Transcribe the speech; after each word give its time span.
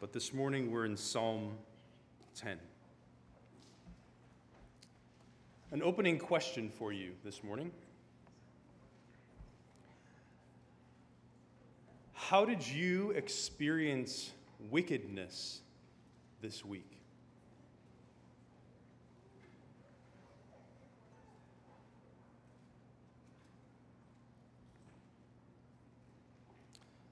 but 0.00 0.12
this 0.12 0.32
morning 0.32 0.70
we're 0.70 0.84
in 0.84 0.96
Psalm 0.96 1.54
10. 2.36 2.56
An 5.72 5.82
opening 5.82 6.18
question 6.18 6.70
for 6.70 6.92
you 6.92 7.12
this 7.24 7.42
morning. 7.42 7.72
How 12.12 12.44
did 12.44 12.66
you 12.66 13.10
experience 13.10 14.30
wickedness 14.70 15.62
this 16.40 16.64
week? 16.64 16.98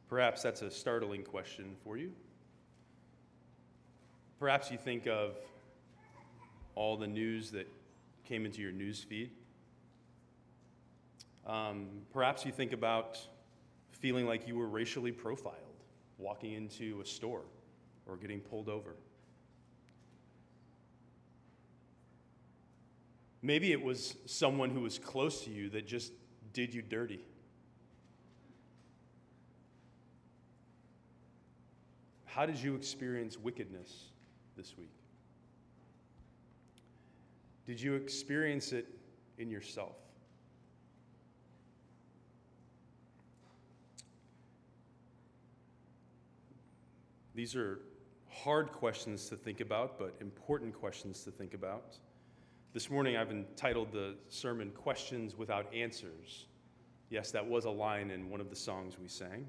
Perhaps 0.08 0.42
that's 0.42 0.62
a 0.62 0.70
startling 0.70 1.24
question 1.24 1.74
for 1.82 1.96
you. 1.96 2.12
Perhaps 4.38 4.70
you 4.70 4.76
think 4.76 5.06
of 5.06 5.34
all 6.74 6.96
the 6.96 7.06
news 7.06 7.50
that 7.52 7.66
came 8.24 8.44
into 8.44 8.60
your 8.60 8.72
news 8.72 9.02
feed. 9.02 9.30
Um, 11.46 11.86
perhaps 12.12 12.44
you 12.44 12.52
think 12.52 12.72
about 12.72 13.18
feeling 13.92 14.26
like 14.26 14.46
you 14.46 14.56
were 14.56 14.66
racially 14.66 15.12
profiled 15.12 15.54
walking 16.18 16.52
into 16.52 17.00
a 17.00 17.06
store 17.06 17.44
or 18.06 18.16
getting 18.16 18.40
pulled 18.40 18.68
over. 18.68 18.96
Maybe 23.42 23.72
it 23.72 23.82
was 23.82 24.16
someone 24.26 24.70
who 24.70 24.80
was 24.80 24.98
close 24.98 25.44
to 25.44 25.50
you 25.50 25.70
that 25.70 25.86
just 25.86 26.12
did 26.52 26.74
you 26.74 26.82
dirty. 26.82 27.20
How 32.24 32.44
did 32.44 32.58
you 32.58 32.74
experience 32.74 33.38
wickedness 33.38 34.10
this 34.56 34.76
week? 34.78 34.90
Did 37.66 37.80
you 37.80 37.94
experience 37.94 38.72
it 38.72 38.86
in 39.38 39.50
yourself? 39.50 39.96
These 47.34 47.54
are 47.54 47.80
hard 48.30 48.72
questions 48.72 49.28
to 49.28 49.36
think 49.36 49.60
about, 49.60 49.98
but 49.98 50.14
important 50.20 50.72
questions 50.72 51.22
to 51.24 51.30
think 51.30 51.52
about. 51.52 51.98
This 52.72 52.88
morning 52.88 53.16
I've 53.16 53.30
entitled 53.30 53.92
the 53.92 54.14
sermon 54.28 54.70
Questions 54.70 55.36
Without 55.36 55.72
Answers. 55.74 56.46
Yes, 57.10 57.30
that 57.32 57.46
was 57.46 57.64
a 57.64 57.70
line 57.70 58.10
in 58.10 58.30
one 58.30 58.40
of 58.40 58.48
the 58.48 58.56
songs 58.56 58.98
we 58.98 59.08
sang. 59.08 59.46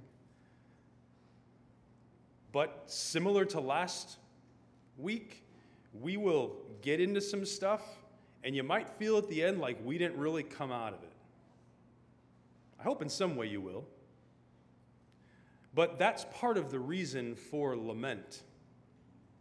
But 2.52 2.84
similar 2.88 3.46
to 3.46 3.60
last 3.60 4.18
week, 4.98 5.44
we 5.94 6.18
will 6.18 6.56
get 6.82 7.00
into 7.00 7.22
some 7.22 7.46
stuff, 7.46 7.82
and 8.44 8.56
you 8.56 8.64
might 8.64 8.90
feel 8.90 9.18
at 9.18 9.28
the 9.30 9.44
end 9.44 9.60
like 9.60 9.78
we 9.84 9.98
didn't 9.98 10.18
really 10.18 10.44
come 10.44 10.72
out 10.72 10.94
of 10.94 11.04
it. 11.04 11.12
I 12.80 12.84
hope 12.84 13.02
in 13.02 13.10
some 13.10 13.36
way 13.36 13.48
you 13.48 13.62
will. 13.62 13.86
But 15.74 16.00
that's 16.00 16.26
part 16.34 16.58
of 16.58 16.72
the 16.72 16.80
reason 16.80 17.36
for 17.36 17.76
lament 17.76 18.42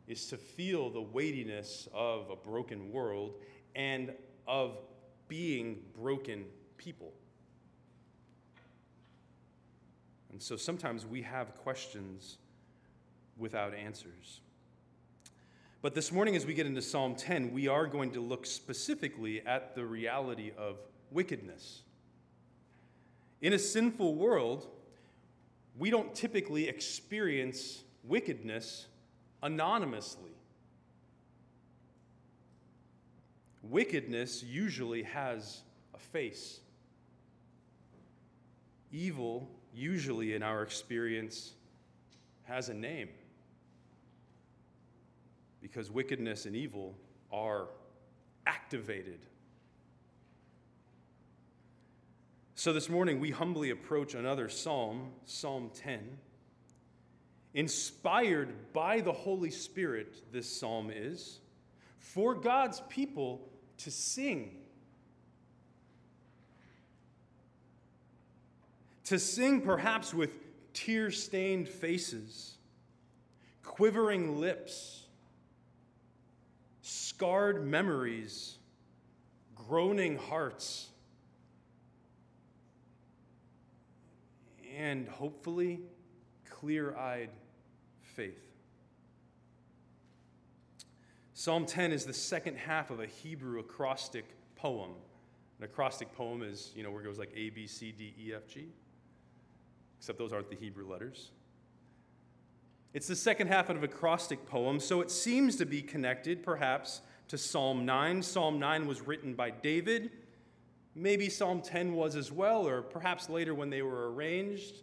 is 0.07 0.27
to 0.29 0.37
feel 0.37 0.91
the 0.91 1.01
weightiness 1.01 1.89
of 1.95 2.31
a 2.31 2.37
broken 2.37 2.93
world 2.93 3.35
and 3.75 4.13
of 4.47 4.79
being 5.29 5.79
broken 5.99 6.45
people. 6.77 7.13
And 10.31 10.43
so 10.43 10.57
sometimes 10.57 11.07
we 11.07 11.23
have 11.23 11.55
questions 11.57 12.39
without 13.39 13.75
answers. 13.75 14.41
But 15.83 15.95
this 15.95 16.11
morning, 16.11 16.37
as 16.37 16.47
we 16.47 16.55
get 16.55 16.67
into 16.67 16.81
Psalm 16.81 17.15
10, 17.15 17.53
we 17.53 17.69
are 17.69 17.87
going 17.87 18.11
to 18.13 18.21
look 18.21 18.47
specifically 18.47 19.47
at 19.47 19.75
the 19.75 19.85
reality 19.85 20.53
of 20.57 20.79
wickedness. 21.11 21.83
In 23.43 23.53
a 23.53 23.59
sinful 23.59 24.15
world, 24.15 24.67
we 25.79 25.91
don't 25.91 26.15
typically 26.15 26.67
experience 26.69 27.83
wickedness 28.05 28.87
anonymously. 29.43 30.31
Wickedness 33.63 34.43
usually 34.43 35.03
has 35.03 35.61
a 35.95 35.99
face. 35.99 36.61
Evil, 38.91 39.51
usually 39.75 40.35
in 40.35 40.43
our 40.43 40.63
experience, 40.63 41.53
has 42.45 42.71
a 42.71 42.75
name 42.75 43.11
because 45.73 45.91
wickedness 45.91 46.47
and 46.47 46.55
evil 46.55 46.95
are 47.33 47.67
activated. 48.47 49.19
So 52.55 52.73
this 52.73 52.89
morning, 52.89 53.19
we 53.19 53.33
humbly 53.33 53.71
approach 53.71 54.15
another 54.15 54.49
psalm, 54.49 55.11
Psalm 55.25 55.73
10. 55.75 56.19
Inspired 57.55 58.73
by 58.73 59.01
the 59.01 59.11
Holy 59.11 59.51
Spirit, 59.51 60.23
this 60.33 60.49
psalm 60.49 60.93
is, 60.95 61.41
for 61.99 62.33
God's 62.33 62.81
people 62.89 63.41
to 63.79 63.91
sing. 63.91 64.59
To 69.07 69.19
sing 69.19 69.63
perhaps 69.63 70.15
with 70.15 70.31
tear 70.75 71.11
stained 71.11 71.69
faces, 71.69 72.57
quivering 73.65 74.39
lips 74.39 75.06
scarred 77.17 77.67
memories, 77.67 78.59
groaning 79.55 80.19
hearts, 80.19 80.91
and 84.77 85.09
hopefully 85.09 85.81
clear 86.51 86.95
eyed 86.95 87.31
faith. 88.03 88.53
Psalm 91.33 91.65
10 91.65 91.91
is 91.91 92.05
the 92.05 92.13
second 92.13 92.59
half 92.59 92.91
of 92.91 93.01
a 93.01 93.07
Hebrew 93.07 93.61
acrostic 93.61 94.27
poem. 94.55 94.91
An 95.59 95.65
acrostic 95.65 96.13
poem 96.13 96.43
is, 96.43 96.71
you 96.77 96.83
know, 96.83 96.91
where 96.91 97.01
it 97.01 97.05
goes 97.05 97.19
like 97.19 97.33
A, 97.35 97.49
B, 97.49 97.67
C, 97.67 97.93
D, 97.93 98.13
E, 98.23 98.35
F, 98.35 98.47
G, 98.47 98.69
except 99.99 100.19
those 100.19 100.35
aren't 100.35 100.51
the 100.51 100.57
Hebrew 100.57 100.87
letters. 100.87 101.31
It's 102.95 103.07
the 103.07 103.17
second 103.17 103.49
half 103.49 103.69
of 103.69 103.77
an 103.77 103.85
acrostic 103.85 104.47
poem, 104.47 104.81
so 104.81 105.01
it 105.01 105.11
seems 105.11 105.57
to 105.57 105.67
be 105.67 105.83
connected, 105.83 106.43
perhaps, 106.43 107.03
to 107.29 107.37
Psalm 107.37 107.85
9. 107.85 108.23
Psalm 108.23 108.59
9 108.59 108.87
was 108.87 109.03
written 109.03 109.35
by 109.35 109.51
David. 109.51 110.11
Maybe 110.95 111.29
Psalm 111.29 111.61
10 111.61 111.93
was 111.93 112.17
as 112.17 112.33
well, 112.33 112.67
or 112.67 112.81
perhaps 112.81 113.29
later 113.29 113.55
when 113.55 113.69
they 113.69 113.83
were 113.83 114.13
arranged. 114.13 114.77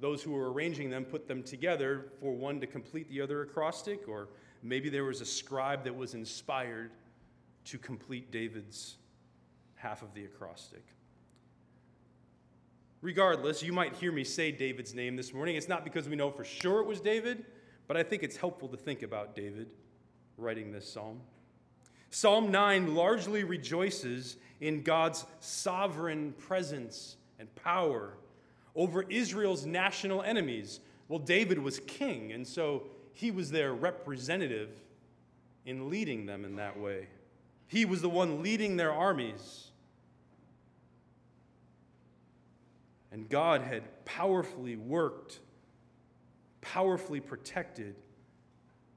Those 0.00 0.22
who 0.22 0.32
were 0.32 0.52
arranging 0.52 0.90
them 0.90 1.04
put 1.04 1.26
them 1.26 1.42
together 1.42 2.06
for 2.20 2.32
one 2.32 2.60
to 2.60 2.66
complete 2.66 3.08
the 3.10 3.20
other 3.20 3.42
acrostic, 3.42 4.08
or 4.08 4.28
maybe 4.62 4.88
there 4.88 5.04
was 5.04 5.20
a 5.20 5.26
scribe 5.26 5.84
that 5.84 5.94
was 5.94 6.14
inspired 6.14 6.92
to 7.64 7.78
complete 7.78 8.30
David's 8.30 8.96
half 9.74 10.02
of 10.02 10.14
the 10.14 10.24
acrostic. 10.24 10.84
Regardless, 13.00 13.62
you 13.62 13.72
might 13.72 13.94
hear 13.94 14.10
me 14.10 14.24
say 14.24 14.50
David's 14.50 14.94
name 14.94 15.14
this 15.14 15.32
morning. 15.32 15.54
It's 15.54 15.68
not 15.68 15.84
because 15.84 16.08
we 16.08 16.16
know 16.16 16.30
for 16.30 16.44
sure 16.44 16.80
it 16.80 16.86
was 16.86 17.00
David, 17.00 17.44
but 17.86 17.96
I 17.96 18.02
think 18.02 18.22
it's 18.22 18.36
helpful 18.36 18.68
to 18.68 18.76
think 18.76 19.02
about 19.02 19.36
David 19.36 19.68
writing 20.36 20.72
this 20.72 20.90
psalm. 20.90 21.20
Psalm 22.10 22.50
9 22.50 22.94
largely 22.94 23.44
rejoices 23.44 24.36
in 24.60 24.82
God's 24.82 25.26
sovereign 25.40 26.32
presence 26.38 27.16
and 27.38 27.54
power 27.54 28.14
over 28.74 29.02
Israel's 29.02 29.64
national 29.64 30.22
enemies. 30.22 30.80
Well, 31.08 31.18
David 31.18 31.58
was 31.58 31.80
king, 31.80 32.32
and 32.32 32.46
so 32.46 32.84
he 33.12 33.30
was 33.30 33.50
their 33.50 33.74
representative 33.74 34.70
in 35.66 35.90
leading 35.90 36.26
them 36.26 36.44
in 36.44 36.56
that 36.56 36.78
way. 36.78 37.06
He 37.68 37.84
was 37.84 38.00
the 38.00 38.08
one 38.08 38.42
leading 38.42 38.76
their 38.76 38.92
armies. 38.92 39.67
And 43.10 43.28
God 43.28 43.62
had 43.62 44.04
powerfully 44.04 44.76
worked, 44.76 45.40
powerfully 46.60 47.20
protected, 47.20 47.96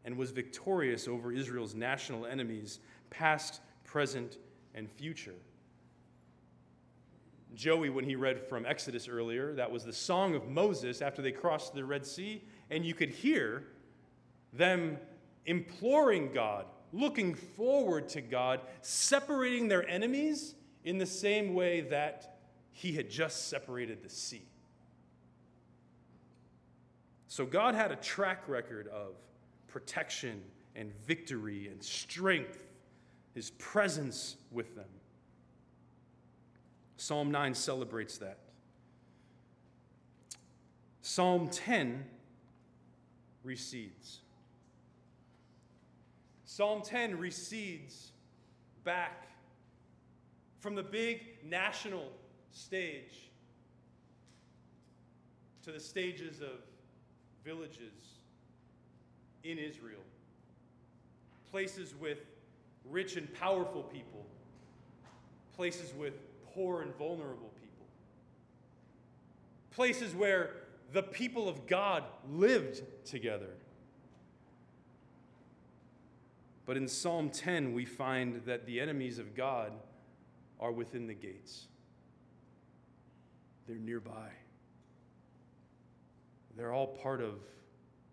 and 0.03 0.17
was 0.17 0.31
victorious 0.31 1.07
over 1.07 1.31
Israel's 1.31 1.75
national 1.75 2.25
enemies, 2.25 2.79
past, 3.09 3.61
present, 3.83 4.37
and 4.73 4.89
future. 4.89 5.35
Joey, 7.53 7.89
when 7.89 8.05
he 8.05 8.15
read 8.15 8.47
from 8.47 8.65
Exodus 8.65 9.07
earlier, 9.07 9.53
that 9.53 9.69
was 9.69 9.83
the 9.83 9.93
song 9.93 10.35
of 10.35 10.47
Moses 10.47 11.01
after 11.01 11.21
they 11.21 11.31
crossed 11.31 11.73
the 11.73 11.83
Red 11.83 12.05
Sea, 12.05 12.41
and 12.69 12.85
you 12.85 12.93
could 12.93 13.09
hear 13.09 13.63
them 14.53 14.97
imploring 15.45 16.31
God, 16.33 16.65
looking 16.93 17.33
forward 17.33 18.07
to 18.09 18.21
God, 18.21 18.61
separating 18.81 19.67
their 19.67 19.87
enemies 19.89 20.55
in 20.83 20.97
the 20.97 21.05
same 21.05 21.53
way 21.53 21.81
that 21.81 22.30
he 22.71 22.93
had 22.93 23.09
just 23.09 23.49
separated 23.49 24.03
the 24.03 24.09
sea. 24.09 24.43
So 27.27 27.45
God 27.45 27.75
had 27.75 27.91
a 27.91 27.95
track 27.95 28.43
record 28.47 28.87
of 28.87 29.13
protection 29.67 30.41
and 30.75 30.91
victory 31.05 31.67
and 31.67 31.81
strength, 31.83 32.63
his 33.33 33.51
presence 33.51 34.35
with 34.51 34.75
them. 34.75 34.89
Psalm 36.97 37.31
9 37.31 37.53
celebrates 37.53 38.17
that. 38.19 38.37
Psalm 41.01 41.49
10 41.49 42.05
recedes. 43.43 44.19
Psalm 46.45 46.81
10 46.81 47.17
recedes 47.17 48.11
back 48.83 49.29
from 50.59 50.75
the 50.75 50.83
big 50.83 51.21
national 51.43 52.09
stage 52.51 53.29
to 55.63 55.71
the 55.71 55.79
stages 55.79 56.41
of 56.41 56.59
villages 57.43 58.19
in 59.43 59.57
Israel, 59.57 60.01
places 61.49 61.93
with 61.99 62.19
rich 62.89 63.15
and 63.15 63.31
powerful 63.33 63.83
people, 63.83 64.25
places 65.55 65.93
with 65.93 66.13
poor 66.53 66.81
and 66.81 66.95
vulnerable 66.95 67.51
people, 67.59 67.85
places 69.71 70.13
where 70.13 70.51
the 70.93 71.03
people 71.03 71.47
of 71.47 71.67
God 71.67 72.03
lived 72.29 72.81
together. 73.05 73.49
But 76.65 76.77
in 76.77 76.87
Psalm 76.87 77.29
10, 77.29 77.73
we 77.73 77.85
find 77.85 78.43
that 78.45 78.65
the 78.65 78.79
enemies 78.79 79.19
of 79.19 79.35
God 79.35 79.71
are 80.59 80.71
within 80.71 81.07
the 81.07 81.13
gates, 81.13 81.67
they're 83.67 83.77
nearby. 83.77 84.29
They're 86.57 86.73
all 86.73 86.87
part 86.87 87.21
of 87.21 87.35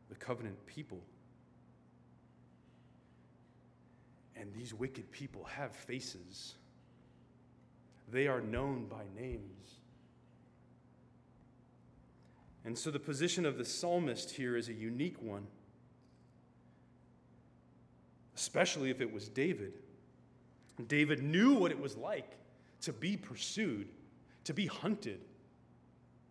the 0.08 0.14
covenant 0.14 0.64
people. 0.66 1.00
And 4.36 4.52
these 4.54 4.72
wicked 4.72 5.10
people 5.10 5.44
have 5.44 5.72
faces. 5.72 6.54
They 8.10 8.28
are 8.28 8.40
known 8.40 8.86
by 8.86 9.02
names. 9.20 9.42
And 12.64 12.78
so 12.78 12.90
the 12.90 13.00
position 13.00 13.44
of 13.46 13.58
the 13.58 13.64
psalmist 13.64 14.30
here 14.30 14.56
is 14.56 14.68
a 14.68 14.72
unique 14.72 15.20
one, 15.22 15.46
especially 18.36 18.90
if 18.90 19.00
it 19.00 19.12
was 19.12 19.28
David. 19.28 19.72
David 20.86 21.22
knew 21.22 21.54
what 21.54 21.70
it 21.70 21.80
was 21.80 21.96
like 21.96 22.36
to 22.82 22.92
be 22.92 23.16
pursued, 23.16 23.88
to 24.44 24.54
be 24.54 24.66
hunted 24.66 25.20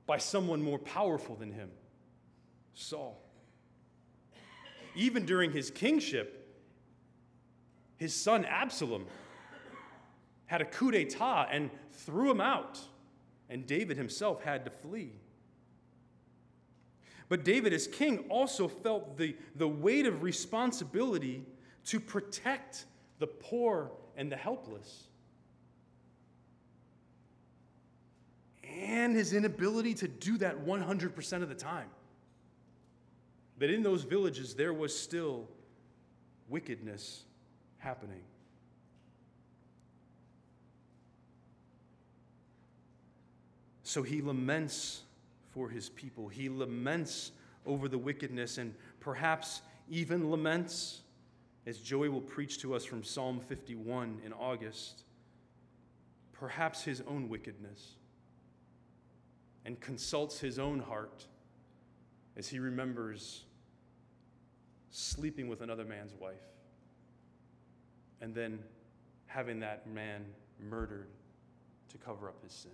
by 0.08 0.18
someone 0.18 0.62
more 0.62 0.80
powerful 0.80 1.36
than 1.36 1.52
him, 1.52 1.70
Saul. 2.74 3.22
Even 4.96 5.26
during 5.26 5.52
his 5.52 5.70
kingship, 5.70 6.58
his 7.98 8.16
son 8.16 8.46
Absalom 8.46 9.06
had 10.48 10.62
a 10.62 10.66
coup 10.66 10.92
d'etat 10.92 11.50
and 11.52 11.70
threw 11.92 12.32
him 12.32 12.42
out, 12.42 12.80
and 13.50 13.68
David 13.68 13.98
himself 13.98 14.42
had 14.42 14.64
to 14.66 14.72
flee. 14.72 15.12
But 17.30 17.44
David, 17.44 17.74
as 17.74 17.88
king, 17.88 18.20
also 18.30 18.70
felt 18.70 19.18
the, 19.18 19.36
the 19.56 19.68
weight 19.68 20.06
of 20.06 20.24
responsibility 20.24 21.44
to 21.86 22.00
protect 22.00 22.86
the 23.20 23.28
poor 23.28 23.92
and 24.16 24.32
the 24.32 24.38
helpless. 24.38 25.07
And 29.08 29.16
his 29.16 29.32
inability 29.32 29.94
to 29.94 30.08
do 30.10 30.38
that 30.40 30.66
100% 30.66 31.42
of 31.42 31.48
the 31.48 31.56
time. 31.56 31.88
That 33.58 33.70
in 33.70 33.82
those 33.82 34.04
villages 34.04 34.54
there 34.54 34.74
was 34.74 34.94
still 34.94 35.48
wickedness 36.50 37.24
happening. 37.78 38.20
So 43.84 44.04
he 44.04 44.22
laments 44.22 45.04
for 45.54 45.70
his 45.70 45.88
people. 45.88 46.28
He 46.28 46.50
laments 46.50 47.32
over 47.66 47.88
the 47.88 47.98
wickedness 47.98 48.58
and 48.58 48.76
perhaps 49.00 49.62
even 49.90 50.30
laments, 50.30 51.00
as 51.66 51.78
Joey 51.78 52.10
will 52.10 52.20
preach 52.20 52.60
to 52.60 52.76
us 52.76 52.84
from 52.84 53.06
Psalm 53.06 53.40
51 53.40 54.20
in 54.26 54.34
August, 54.34 55.04
perhaps 56.34 56.84
his 56.84 57.02
own 57.08 57.30
wickedness 57.30 57.97
and 59.68 59.80
consults 59.82 60.40
his 60.40 60.58
own 60.58 60.80
heart 60.80 61.28
as 62.38 62.48
he 62.48 62.58
remembers 62.58 63.44
sleeping 64.92 65.50
with 65.50 65.60
another 65.60 65.84
man's 65.84 66.14
wife 66.14 66.36
and 68.22 68.34
then 68.34 68.60
having 69.26 69.60
that 69.60 69.86
man 69.86 70.24
murdered 70.58 71.10
to 71.90 71.98
cover 71.98 72.30
up 72.30 72.42
his 72.42 72.54
sin. 72.54 72.72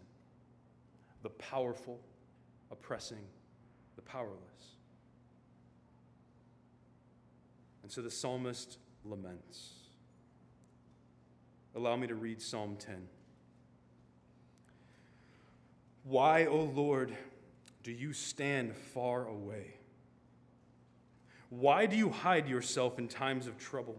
The 1.23 1.29
powerful 1.29 1.99
oppressing 2.71 3.25
the 3.95 4.03
powerless. 4.03 4.37
And 7.81 7.91
so 7.91 8.03
the 8.03 8.11
psalmist 8.11 8.77
laments. 9.03 9.71
Allow 11.75 11.95
me 11.95 12.05
to 12.05 12.15
read 12.15 12.39
Psalm 12.39 12.75
10. 12.77 13.07
Why, 16.03 16.45
O 16.45 16.57
Lord, 16.57 17.15
do 17.81 17.91
you 17.91 18.13
stand 18.13 18.75
far 18.75 19.27
away? 19.27 19.75
Why 21.49 21.85
do 21.85 21.95
you 21.95 22.09
hide 22.09 22.47
yourself 22.47 22.99
in 22.99 23.07
times 23.07 23.47
of 23.47 23.57
trouble? 23.57 23.97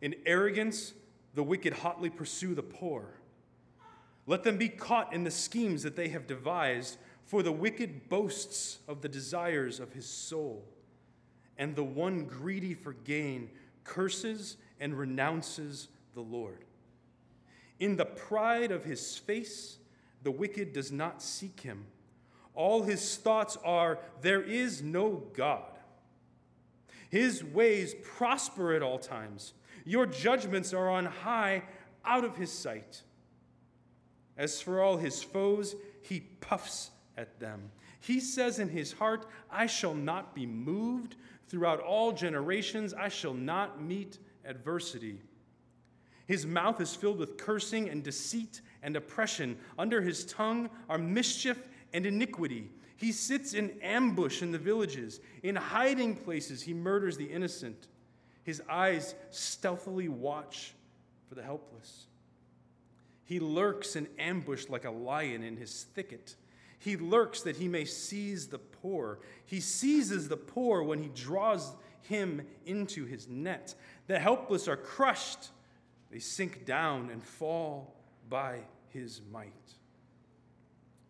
In 0.00 0.14
arrogance, 0.24 0.94
the 1.34 1.42
wicked 1.42 1.72
hotly 1.72 2.08
pursue 2.08 2.54
the 2.54 2.62
poor. 2.62 3.14
Let 4.26 4.42
them 4.42 4.58
be 4.58 4.68
caught 4.68 5.12
in 5.12 5.24
the 5.24 5.30
schemes 5.30 5.82
that 5.82 5.96
they 5.96 6.08
have 6.08 6.26
devised 6.26 6.98
for 7.24 7.42
the 7.42 7.52
wicked 7.52 8.08
boasts 8.08 8.78
of 8.88 9.02
the 9.02 9.08
desires 9.08 9.80
of 9.80 9.92
his 9.92 10.06
soul, 10.06 10.64
and 11.58 11.76
the 11.76 11.84
one 11.84 12.24
greedy 12.24 12.74
for 12.74 12.92
gain 12.92 13.50
curses 13.84 14.56
and 14.80 14.98
renounces 14.98 15.88
the 16.14 16.20
Lord. 16.20 16.64
In 17.80 17.96
the 17.96 18.06
pride 18.06 18.70
of 18.70 18.84
his 18.84 19.18
face, 19.18 19.78
the 20.28 20.32
wicked 20.32 20.74
does 20.74 20.92
not 20.92 21.22
seek 21.22 21.60
him. 21.60 21.86
All 22.52 22.82
his 22.82 23.16
thoughts 23.16 23.56
are, 23.64 23.98
There 24.20 24.42
is 24.42 24.82
no 24.82 25.22
God. 25.32 25.72
His 27.08 27.42
ways 27.42 27.94
prosper 28.02 28.74
at 28.74 28.82
all 28.82 28.98
times. 28.98 29.54
Your 29.86 30.04
judgments 30.04 30.74
are 30.74 30.90
on 30.90 31.06
high 31.06 31.62
out 32.04 32.24
of 32.24 32.36
his 32.36 32.52
sight. 32.52 33.04
As 34.36 34.60
for 34.60 34.82
all 34.82 34.98
his 34.98 35.22
foes, 35.22 35.74
he 36.02 36.20
puffs 36.20 36.90
at 37.16 37.40
them. 37.40 37.70
He 37.98 38.20
says 38.20 38.58
in 38.58 38.68
his 38.68 38.92
heart, 38.92 39.24
I 39.50 39.64
shall 39.64 39.94
not 39.94 40.34
be 40.34 40.44
moved. 40.44 41.16
Throughout 41.48 41.80
all 41.80 42.12
generations, 42.12 42.92
I 42.92 43.08
shall 43.08 43.32
not 43.32 43.82
meet 43.82 44.18
adversity. 44.44 45.22
His 46.26 46.44
mouth 46.44 46.82
is 46.82 46.94
filled 46.94 47.16
with 47.16 47.38
cursing 47.38 47.88
and 47.88 48.04
deceit 48.04 48.60
and 48.82 48.96
oppression. 48.96 49.56
Under 49.78 50.00
his 50.00 50.24
tongue 50.24 50.70
are 50.88 50.98
mischief 50.98 51.58
and 51.92 52.06
iniquity. 52.06 52.70
He 52.96 53.12
sits 53.12 53.54
in 53.54 53.78
ambush 53.82 54.42
in 54.42 54.50
the 54.50 54.58
villages. 54.58 55.20
In 55.42 55.56
hiding 55.56 56.16
places, 56.16 56.62
he 56.62 56.74
murders 56.74 57.16
the 57.16 57.26
innocent. 57.26 57.86
His 58.42 58.62
eyes 58.68 59.14
stealthily 59.30 60.08
watch 60.08 60.74
for 61.28 61.34
the 61.34 61.42
helpless. 61.42 62.06
He 63.24 63.40
lurks 63.40 63.94
in 63.94 64.08
ambush 64.18 64.68
like 64.68 64.84
a 64.84 64.90
lion 64.90 65.42
in 65.42 65.56
his 65.56 65.84
thicket. 65.94 66.34
He 66.78 66.96
lurks 66.96 67.42
that 67.42 67.56
he 67.56 67.68
may 67.68 67.84
seize 67.84 68.46
the 68.46 68.58
poor. 68.58 69.18
He 69.44 69.60
seizes 69.60 70.28
the 70.28 70.36
poor 70.36 70.82
when 70.82 71.02
he 71.02 71.10
draws 71.10 71.72
him 72.02 72.42
into 72.64 73.04
his 73.04 73.28
net. 73.28 73.74
The 74.06 74.18
helpless 74.18 74.66
are 74.66 74.76
crushed, 74.76 75.50
they 76.10 76.20
sink 76.20 76.64
down 76.64 77.10
and 77.10 77.22
fall 77.22 77.97
by 78.28 78.60
his 78.88 79.20
might. 79.32 79.52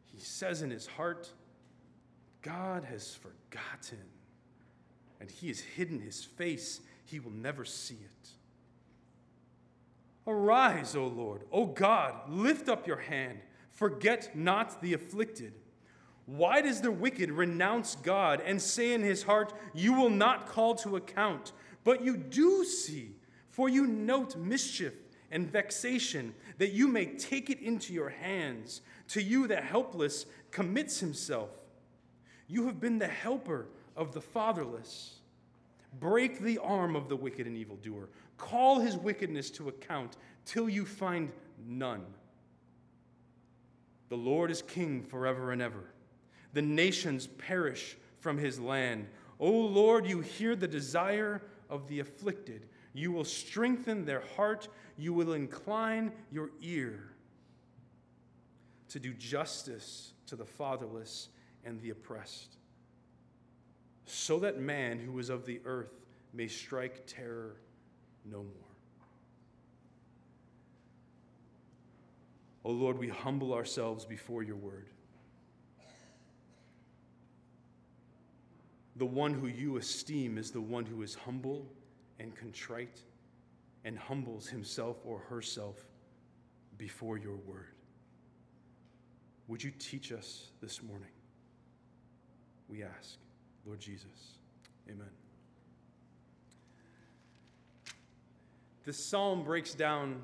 He 0.07 0.21
says 0.21 0.63
in 0.63 0.71
his 0.71 0.87
heart, 0.87 1.31
God 2.43 2.85
has 2.85 3.15
forgotten, 3.15 4.05
and 5.21 5.31
he 5.31 5.49
has 5.49 5.61
hidden 5.61 6.01
his 6.01 6.25
face. 6.25 6.81
He 7.05 7.21
will 7.21 7.33
never 7.33 7.65
see 7.65 7.95
it. 7.95 8.29
Arise, 10.27 10.95
O 10.95 11.07
Lord. 11.07 11.43
O 11.51 11.67
God, 11.67 12.15
lift 12.29 12.69
up 12.69 12.87
your 12.87 12.99
hand. 12.99 13.41
Forget 13.71 14.37
not 14.37 14.83
the 14.83 14.93
afflicted. 14.93 15.55
Why 16.27 16.61
does 16.61 16.83
the 16.83 16.93
wicked 16.93 17.31
renounce 17.31 17.97
God 17.97 18.43
and 18.45 18.61
say 18.61 18.93
in 18.93 19.03
his 19.03 19.23
heart, 19.23 19.55
You 19.73 19.95
will 19.95 20.11
not 20.11 20.47
call 20.47 20.75
to 20.77 20.97
account? 20.97 21.53
But 21.85 22.05
you 22.05 22.19
do 22.19 22.65
see, 22.65 23.17
for 23.49 23.69
you 23.69 23.87
note 23.87 24.37
mischief 24.37 24.93
and 25.31 25.51
vexation, 25.51 26.35
that 26.59 26.73
you 26.73 26.89
may 26.89 27.07
take 27.07 27.51
it 27.51 27.61
into 27.61 27.93
your 27.93 28.09
hands. 28.09 28.81
To 29.09 29.23
you, 29.23 29.47
the 29.47 29.61
helpless 29.61 30.27
commits 30.51 31.01
himself. 31.01 31.51
You 32.47 32.67
have 32.67 32.81
been 32.81 32.99
the 32.99 33.09
helper 33.09 33.67
of 33.97 34.13
the 34.13 34.21
fatherless. 34.21 35.17
Break 36.01 36.41
the 36.41 36.59
arm 36.59 36.97
of 36.97 37.09
the 37.09 37.17
wicked 37.17 37.47
and 37.47 37.57
evildoer. 37.57 38.09
Call 38.37 38.81
his 38.81 38.97
wickedness 38.97 39.51
to 39.53 39.69
account 39.69 40.17
till 40.45 40.69
you 40.69 40.85
find 40.87 41.33
none. 41.67 42.05
The 44.09 44.17
Lord 44.17 44.51
is 44.51 44.63
king 44.63 45.03
forever 45.03 45.53
and 45.53 45.61
ever. 45.61 45.93
The 46.55 46.63
nations 46.63 47.27
perish 47.27 47.97
from 48.21 48.39
his 48.39 48.59
land. 48.59 49.07
O 49.39 49.51
Lord, 49.51 50.07
you 50.07 50.21
hear 50.21 50.57
the 50.57 50.69
desire 50.69 51.43
of 51.69 51.87
the 51.89 52.01
afflicted. 52.01 52.67
You 52.93 53.13
will 53.13 53.25
strengthen 53.25 54.05
their 54.05 54.23
heart. 54.37 54.69
You 54.97 55.13
will 55.13 55.33
incline 55.33 56.13
your 56.31 56.51
ear 56.61 57.13
to 58.89 58.99
do 58.99 59.13
justice 59.13 60.13
to 60.27 60.37
the 60.37 60.45
fatherless 60.45 61.29
and 61.65 61.81
the 61.81 61.91
oppressed, 61.91 62.57
so 64.07 64.39
that 64.39 64.59
man 64.59 64.99
who 64.99 65.19
is 65.19 65.29
of 65.29 65.45
the 65.45 65.61
earth 65.65 65.93
may 66.33 66.49
strike 66.49 67.07
terror 67.07 67.57
no 68.25 68.39
more. 68.39 68.69
O 72.65 72.71
Lord, 72.71 72.99
we 72.99 73.09
humble 73.09 73.53
ourselves 73.53 74.05
before 74.05 74.43
your 74.43 74.57
word. 74.57 74.89
The 78.97 79.07
one 79.07 79.33
who 79.33 79.47
you 79.47 79.77
esteem 79.77 80.39
is 80.39 80.51
the 80.51 80.61
one 80.61 80.85
who 80.85 81.03
is 81.03 81.15
humble 81.15 81.67
and 82.19 82.35
contrite 82.35 83.03
and 83.85 83.99
humbles 83.99 84.49
himself 84.49 84.97
or 85.05 85.19
herself 85.19 85.77
before 86.77 87.19
your 87.19 87.37
word. 87.37 87.75
Would 89.49 89.63
you 89.63 89.71
teach 89.79 90.13
us 90.13 90.51
this 90.61 90.83
morning? 90.83 91.09
We 92.69 92.83
ask, 92.83 93.19
Lord 93.65 93.81
Jesus. 93.81 94.39
Amen. 94.91 95.09
This 98.85 99.03
psalm 99.03 99.43
breaks 99.43 99.75
down, 99.75 100.23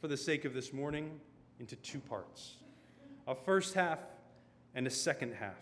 for 0.00 0.08
the 0.08 0.16
sake 0.16 0.44
of 0.44 0.54
this 0.54 0.72
morning, 0.72 1.20
into 1.58 1.76
two 1.76 2.00
parts 2.00 2.54
a 3.28 3.34
first 3.34 3.74
half 3.74 3.98
and 4.74 4.86
a 4.86 4.90
second 4.90 5.34
half. 5.34 5.58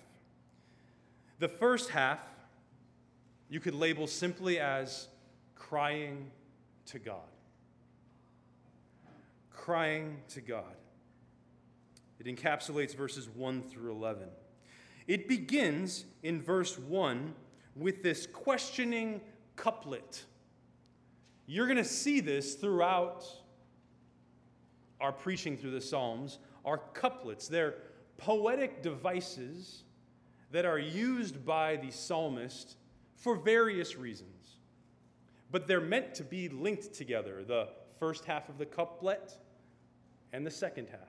The 1.38 1.48
first 1.48 1.90
half 1.90 2.20
you 3.48 3.60
could 3.60 3.74
label 3.74 4.06
simply 4.06 4.58
as 4.58 5.08
crying 5.54 6.30
to 6.86 6.98
God. 6.98 7.18
Crying 9.50 10.18
to 10.30 10.40
God. 10.40 10.76
It 12.18 12.26
encapsulates 12.26 12.94
verses 12.94 13.28
1 13.28 13.62
through 13.62 13.92
11. 13.92 14.28
It 15.06 15.28
begins 15.28 16.04
in 16.22 16.40
verse 16.40 16.78
1 16.78 17.34
with 17.76 18.02
this 18.02 18.26
questioning 18.26 19.20
couplet. 19.56 20.24
You're 21.46 21.66
going 21.66 21.76
to 21.76 21.84
see 21.84 22.20
this 22.20 22.54
throughout 22.54 23.26
our 25.00 25.12
preaching 25.12 25.56
through 25.56 25.72
the 25.72 25.80
Psalms, 25.80 26.38
are 26.64 26.78
couplets. 26.78 27.48
They're 27.48 27.74
poetic 28.16 28.82
devices 28.82 29.82
that 30.50 30.64
are 30.64 30.78
used 30.78 31.44
by 31.44 31.76
the 31.76 31.90
psalmist 31.90 32.76
for 33.14 33.36
various 33.36 33.96
reasons. 33.96 34.56
But 35.50 35.66
they're 35.66 35.80
meant 35.80 36.14
to 36.16 36.24
be 36.24 36.48
linked 36.48 36.94
together 36.94 37.44
the 37.44 37.68
first 37.98 38.24
half 38.24 38.48
of 38.48 38.58
the 38.58 38.66
couplet 38.66 39.38
and 40.32 40.46
the 40.46 40.50
second 40.50 40.88
half. 40.90 41.00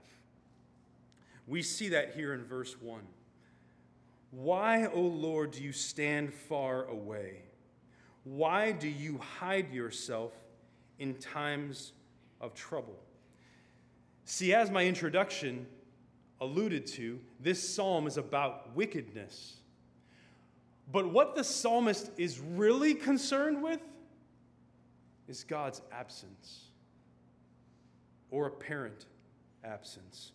We 1.48 1.62
see 1.62 1.90
that 1.90 2.16
here 2.16 2.34
in 2.34 2.44
verse 2.46 2.76
1. 2.80 3.02
Why, 4.32 4.86
O 4.88 5.02
Lord, 5.02 5.52
do 5.52 5.64
you 5.64 5.72
stand 5.72 6.34
far 6.34 6.86
away? 6.86 7.44
Why 8.24 8.72
do 8.72 8.88
you 8.88 9.20
hide 9.40 9.72
yourself 9.72 10.34
in 11.00 11.16
times 11.16 11.94
of 12.42 12.54
trouble? 12.54 13.00
See, 14.26 14.54
as 14.54 14.72
my 14.72 14.86
introduction 14.86 15.68
alluded 16.42 16.88
to, 16.88 17.20
this 17.40 17.68
psalm 17.68 18.08
is 18.08 18.18
about 18.18 18.76
wickedness. 18.76 19.58
But 20.92 21.12
what 21.12 21.36
the 21.36 21.44
psalmist 21.44 22.12
is 22.18 22.40
really 22.40 22.94
concerned 22.94 23.62
with 23.62 23.82
is 25.28 25.44
God's 25.44 25.82
absence 25.92 26.66
or 28.30 28.48
apparent 28.48 29.06
absence. 29.64 30.32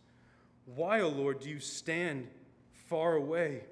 Why, 0.64 1.00
O 1.00 1.06
oh 1.06 1.08
Lord, 1.08 1.40
do 1.40 1.48
you 1.48 1.60
stand 1.60 2.28
far 2.88 3.14
away? 3.14 3.62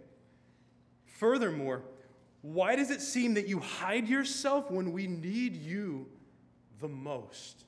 Furthermore, 1.04 1.82
why 2.42 2.76
does 2.76 2.90
it 2.90 3.00
seem 3.00 3.34
that 3.34 3.48
you 3.48 3.58
hide 3.58 4.08
yourself 4.08 4.70
when 4.70 4.92
we 4.92 5.06
need 5.06 5.56
you 5.56 6.06
the 6.80 6.88
most? 6.88 7.64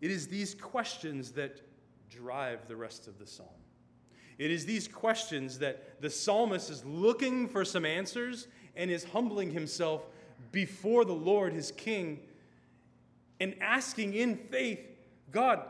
It 0.00 0.10
is 0.10 0.28
these 0.28 0.54
questions 0.54 1.32
that 1.32 1.60
drive 2.08 2.68
the 2.68 2.76
rest 2.76 3.06
of 3.08 3.18
the 3.18 3.26
psalm. 3.26 3.48
It 4.38 4.50
is 4.50 4.66
these 4.66 4.86
questions 4.86 5.58
that 5.60 6.00
the 6.00 6.10
psalmist 6.10 6.70
is 6.70 6.84
looking 6.84 7.48
for 7.48 7.64
some 7.64 7.84
answers 7.84 8.48
and 8.76 8.90
is 8.90 9.04
humbling 9.04 9.50
himself 9.50 10.02
before 10.52 11.04
the 11.04 11.14
Lord, 11.14 11.52
his 11.52 11.72
king, 11.72 12.20
and 13.40 13.54
asking 13.60 14.14
in 14.14 14.36
faith, 14.36 14.80
God, 15.30 15.62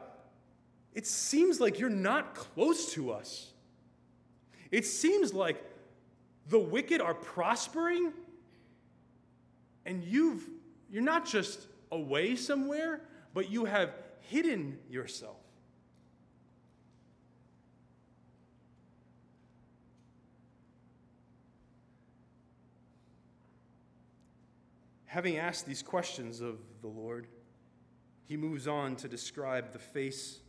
it 0.94 1.06
seems 1.06 1.60
like 1.60 1.78
you're 1.78 1.90
not 1.90 2.34
close 2.34 2.92
to 2.94 3.12
us. 3.12 3.52
It 4.70 4.84
seems 4.84 5.32
like 5.32 5.62
the 6.48 6.58
wicked 6.58 7.00
are 7.00 7.14
prospering 7.14 8.12
and 9.84 10.02
you've 10.04 10.46
you're 10.90 11.02
not 11.02 11.26
just 11.26 11.66
away 11.90 12.36
somewhere, 12.36 13.00
but 13.34 13.50
you 13.50 13.64
have 13.64 13.90
hidden 14.20 14.78
yourself. 14.88 15.36
Having 25.16 25.38
asked 25.38 25.64
these 25.64 25.82
questions 25.82 26.42
of 26.42 26.58
the 26.82 26.88
Lord, 26.88 27.26
he 28.26 28.36
moves 28.36 28.68
on 28.68 28.96
to 28.96 29.08
describe 29.08 29.72
the 29.72 29.78
face 29.78 30.40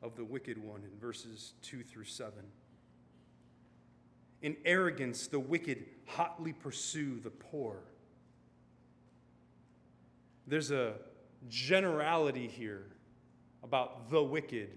of 0.00 0.14
the 0.14 0.24
wicked 0.24 0.56
one 0.58 0.84
in 0.84 0.96
verses 0.96 1.54
2 1.62 1.82
through 1.82 2.04
7. 2.04 2.32
In 4.42 4.56
arrogance, 4.64 5.26
the 5.26 5.40
wicked 5.40 5.86
hotly 6.06 6.52
pursue 6.52 7.18
the 7.18 7.30
poor. 7.30 7.78
There's 10.46 10.70
a 10.70 10.92
generality 11.48 12.46
here 12.46 12.86
about 13.64 14.08
the 14.08 14.22
wicked. 14.22 14.70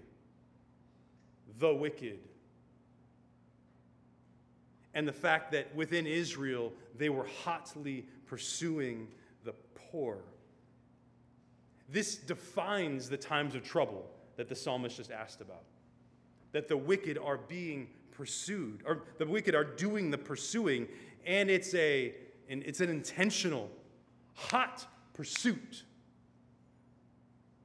The 1.60 1.72
wicked. 1.72 2.18
And 4.92 5.06
the 5.06 5.12
fact 5.12 5.52
that 5.52 5.72
within 5.72 6.04
Israel, 6.04 6.72
they 6.98 7.10
were 7.10 7.28
hotly 7.44 8.06
pursuing 8.26 9.06
poor. 9.96 10.18
This 11.88 12.16
defines 12.16 13.08
the 13.08 13.16
times 13.16 13.54
of 13.54 13.62
trouble 13.62 14.04
that 14.36 14.46
the 14.46 14.54
psalmist 14.54 14.98
just 14.98 15.10
asked 15.10 15.40
about. 15.40 15.64
That 16.52 16.68
the 16.68 16.76
wicked 16.76 17.16
are 17.16 17.38
being 17.38 17.88
pursued, 18.10 18.82
or 18.84 19.04
the 19.18 19.24
wicked 19.24 19.54
are 19.54 19.64
doing 19.64 20.10
the 20.10 20.18
pursuing, 20.18 20.86
and 21.24 21.48
it's, 21.48 21.74
a, 21.74 22.14
it's 22.46 22.80
an 22.80 22.90
intentional, 22.90 23.70
hot 24.34 24.86
pursuit. 25.14 25.84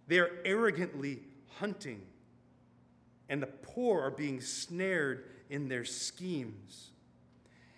They 0.08 0.20
are 0.20 0.32
arrogantly 0.46 1.20
hunting, 1.60 2.02
and 3.28 3.42
the 3.42 3.48
poor 3.48 4.02
are 4.02 4.12
being 4.12 4.40
snared 4.40 5.26
in 5.50 5.68
their 5.68 5.84
schemes. 5.84 6.92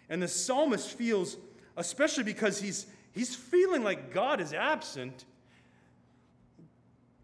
And 0.10 0.22
the 0.22 0.28
psalmist 0.28 0.90
feels, 0.90 1.38
especially 1.76 2.24
because 2.24 2.62
he's, 2.62 2.86
he's 3.14 3.34
feeling 3.36 3.84
like 3.84 4.14
God 4.14 4.42
is 4.42 4.54
absent, 4.54 5.26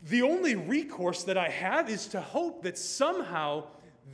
the 0.03 0.21
only 0.21 0.55
recourse 0.55 1.23
that 1.23 1.37
I 1.37 1.49
have 1.49 1.89
is 1.89 2.07
to 2.07 2.21
hope 2.21 2.63
that 2.63 2.77
somehow 2.77 3.65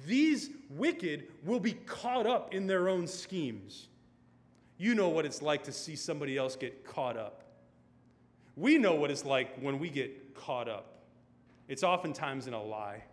these 0.08 0.50
wicked 0.70 1.27
will 1.44 1.60
be 1.60 1.74
caught 1.74 2.25
up 2.25 2.53
in 2.53 2.65
their 2.65 2.89
own 2.89 3.08
schemes. 3.08 3.88
You 4.77 4.96
know 4.96 5.10
what 5.10 5.25
it's 5.25 5.41
like 5.41 5.63
to 5.65 5.72
see 5.72 5.96
somebody 5.96 6.38
else 6.38 6.55
get 6.55 6.86
caught 6.86 7.17
up. 7.17 7.44
We 8.58 8.77
know 8.77 8.96
what 8.96 9.12
it's 9.12 9.25
like 9.25 9.55
when 9.60 9.79
we 9.79 9.89
get 9.89 10.34
caught 10.34 10.67
up. 10.67 11.03
It's 11.67 11.84
oftentimes 11.84 12.48
in 12.48 12.53
a 12.53 12.62
lie. 12.62 13.03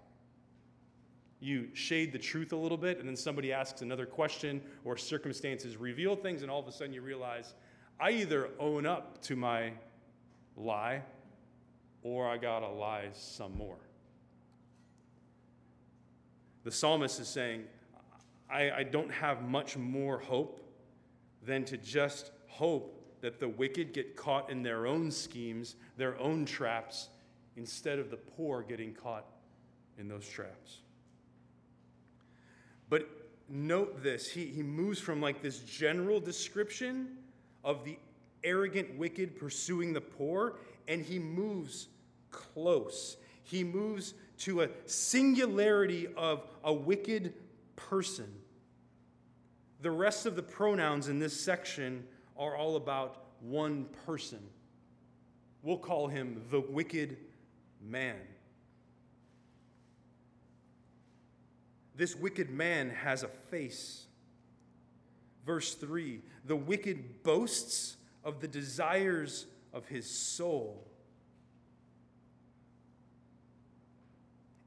You 1.40 1.68
shade 1.74 2.12
the 2.12 2.18
truth 2.18 2.52
a 2.52 2.56
little 2.56 2.78
bit, 2.78 3.00
and 3.00 3.08
then 3.08 3.16
somebody 3.16 3.52
asks 3.52 3.82
another 3.82 4.06
question, 4.06 4.62
or 4.84 4.96
circumstances 4.96 5.76
reveal 5.76 6.14
things, 6.14 6.42
and 6.42 6.50
all 6.50 6.60
of 6.60 6.68
a 6.68 6.72
sudden 6.72 6.92
you 6.92 7.02
realize 7.02 7.54
I 8.00 8.10
either 8.12 8.50
own 8.58 8.86
up 8.86 9.22
to 9.22 9.36
my 9.36 9.72
lie 10.56 11.02
or 12.02 12.28
I 12.28 12.36
gotta 12.36 12.68
lie 12.68 13.08
some 13.12 13.56
more. 13.56 13.78
The 16.64 16.70
psalmist 16.70 17.20
is 17.20 17.28
saying, 17.28 17.64
I, 18.50 18.70
I 18.70 18.82
don't 18.82 19.10
have 19.10 19.42
much 19.42 19.76
more 19.76 20.18
hope 20.18 20.60
than 21.44 21.64
to 21.66 21.76
just 21.76 22.30
hope 22.46 22.98
that 23.20 23.40
the 23.40 23.48
wicked 23.48 23.92
get 23.92 24.16
caught 24.16 24.50
in 24.50 24.62
their 24.62 24.86
own 24.86 25.10
schemes, 25.10 25.76
their 25.96 26.18
own 26.20 26.44
traps, 26.44 27.08
instead 27.56 27.98
of 27.98 28.10
the 28.10 28.16
poor 28.16 28.62
getting 28.62 28.92
caught 28.92 29.26
in 29.98 30.08
those 30.08 30.28
traps. 30.28 30.78
But 32.88 33.08
note 33.48 34.02
this 34.02 34.28
he, 34.28 34.46
he 34.46 34.62
moves 34.62 34.98
from 34.98 35.20
like 35.20 35.42
this 35.42 35.58
general 35.60 36.20
description 36.20 37.16
of 37.64 37.84
the 37.84 37.98
arrogant 38.44 38.96
wicked 38.96 39.38
pursuing 39.38 39.92
the 39.92 40.00
poor, 40.00 40.56
and 40.88 41.04
he 41.04 41.18
moves 41.18 41.88
close. 42.30 43.16
He 43.44 43.64
moves 43.64 44.14
to 44.38 44.62
a 44.62 44.68
singularity 44.86 46.08
of 46.16 46.44
a 46.64 46.72
wicked 46.72 47.34
person. 47.76 48.32
The 49.80 49.90
rest 49.90 50.26
of 50.26 50.36
the 50.36 50.42
pronouns 50.42 51.08
in 51.08 51.18
this 51.18 51.38
section 51.38 52.04
are 52.36 52.56
all 52.56 52.76
about 52.76 53.24
one 53.40 53.86
person. 54.06 54.40
We'll 55.62 55.78
call 55.78 56.08
him 56.08 56.42
the 56.50 56.60
wicked 56.60 57.16
man. 57.80 58.16
This 61.96 62.16
wicked 62.16 62.50
man 62.50 62.90
has 62.90 63.22
a 63.22 63.28
face. 63.28 64.06
Verse 65.44 65.74
3 65.74 66.20
the 66.44 66.56
wicked 66.56 67.22
boasts 67.22 67.96
of 68.24 68.40
the 68.40 68.48
desires 68.48 69.46
of 69.72 69.86
his 69.86 70.08
soul. 70.08 70.86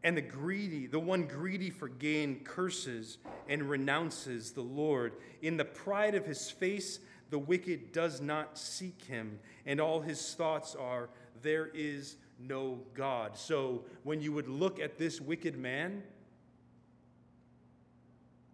And 0.04 0.16
the 0.16 0.22
greedy, 0.22 0.86
the 0.86 1.00
one 1.00 1.26
greedy 1.26 1.72
for 1.72 1.88
gain, 1.88 2.42
curses 2.44 3.18
and 3.50 3.68
renounces 3.68 4.52
the 4.52 4.62
Lord. 4.62 5.14
In 5.42 5.58
the 5.58 5.66
pride 5.66 6.14
of 6.14 6.26
his 6.26 6.52
face, 6.52 7.00
the 7.32 7.40
wicked 7.40 7.92
does 7.92 8.22
not 8.22 8.58
seek 8.58 9.04
him, 9.06 9.40
and 9.66 9.82
all 9.82 10.02
his 10.02 10.36
thoughts 10.36 10.76
are, 10.76 11.10
There 11.42 11.72
is 11.74 12.18
no 12.40 12.82
God. 12.94 13.36
So 13.36 13.86
when 14.04 14.22
you 14.22 14.32
would 14.32 14.48
look 14.48 14.80
at 14.80 15.00
this 15.00 15.20
wicked 15.20 15.58
man, 15.58 16.04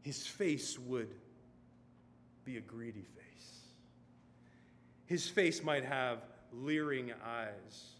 his 0.04 0.26
face 0.26 0.80
would 0.80 1.10
be 2.52 2.58
a 2.58 2.62
greedy 2.62 3.06
face. 3.16 3.60
His 5.06 5.28
face 5.28 5.64
might 5.64 5.86
have 5.86 6.20
leering 6.52 7.14
eyes. 7.26 7.92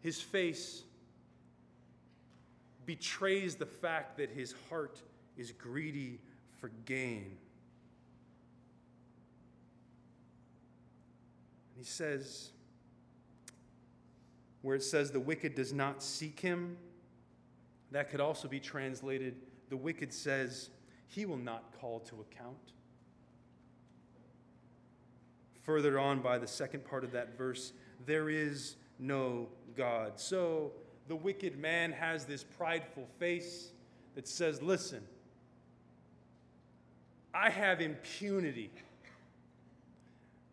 His 0.00 0.20
face 0.22 0.82
betrays 2.86 3.56
the 3.56 3.66
fact 3.66 4.16
that 4.16 4.30
his 4.30 4.54
heart 4.70 5.02
is 5.36 5.52
greedy 5.52 6.18
for 6.60 6.70
gain. 6.86 7.36
And 11.76 11.78
He 11.78 11.84
says, 11.84 12.52
where 14.62 14.76
it 14.76 14.82
says 14.82 15.10
the 15.10 15.20
wicked 15.20 15.54
does 15.54 15.74
not 15.74 16.02
seek 16.02 16.40
him, 16.40 16.78
that 17.90 18.10
could 18.10 18.20
also 18.20 18.48
be 18.48 18.60
translated 18.60 19.36
the 19.68 19.76
wicked 19.76 20.12
says, 20.12 20.68
He 21.12 21.26
will 21.26 21.36
not 21.36 21.78
call 21.78 22.00
to 22.00 22.22
account. 22.22 22.72
Further 25.62 25.98
on 25.98 26.22
by 26.22 26.38
the 26.38 26.46
second 26.46 26.86
part 26.86 27.04
of 27.04 27.12
that 27.12 27.36
verse, 27.36 27.74
there 28.06 28.30
is 28.30 28.76
no 28.98 29.48
God. 29.76 30.18
So 30.18 30.72
the 31.08 31.14
wicked 31.14 31.58
man 31.58 31.92
has 31.92 32.24
this 32.24 32.42
prideful 32.42 33.06
face 33.18 33.72
that 34.14 34.26
says, 34.26 34.62
Listen, 34.62 35.02
I 37.34 37.50
have 37.50 37.82
impunity. 37.82 38.70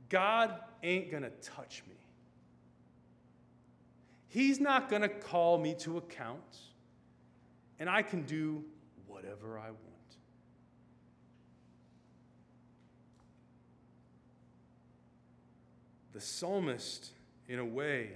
God 0.10 0.56
ain't 0.84 1.10
going 1.10 1.24
to 1.24 1.32
touch 1.41 1.84
me. 1.88 1.95
He's 4.28 4.60
not 4.60 4.89
going 4.89 5.04
to 5.04 5.10
call 5.10 5.58
me 5.58 5.74
to 5.80 6.00
account, 6.00 6.58
and 7.80 7.89
I 7.89 8.02
can 8.02 8.24
do 8.24 8.65
whatever 9.08 9.58
I 9.58 9.69
want. 9.69 9.88
The 16.19 16.25
psalmist, 16.25 17.12
in 17.47 17.60
a 17.60 17.65
way, 17.65 18.10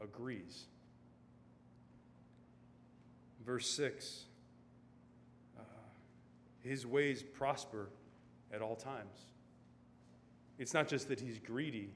agrees. 0.00 0.64
Verse 3.44 3.68
6 3.68 4.24
uh, 5.58 5.62
His 6.62 6.86
ways 6.86 7.22
prosper 7.22 7.90
at 8.54 8.62
all 8.62 8.74
times. 8.74 9.26
It's 10.58 10.72
not 10.72 10.88
just 10.88 11.10
that 11.10 11.20
he's 11.20 11.38
greedy, 11.38 11.92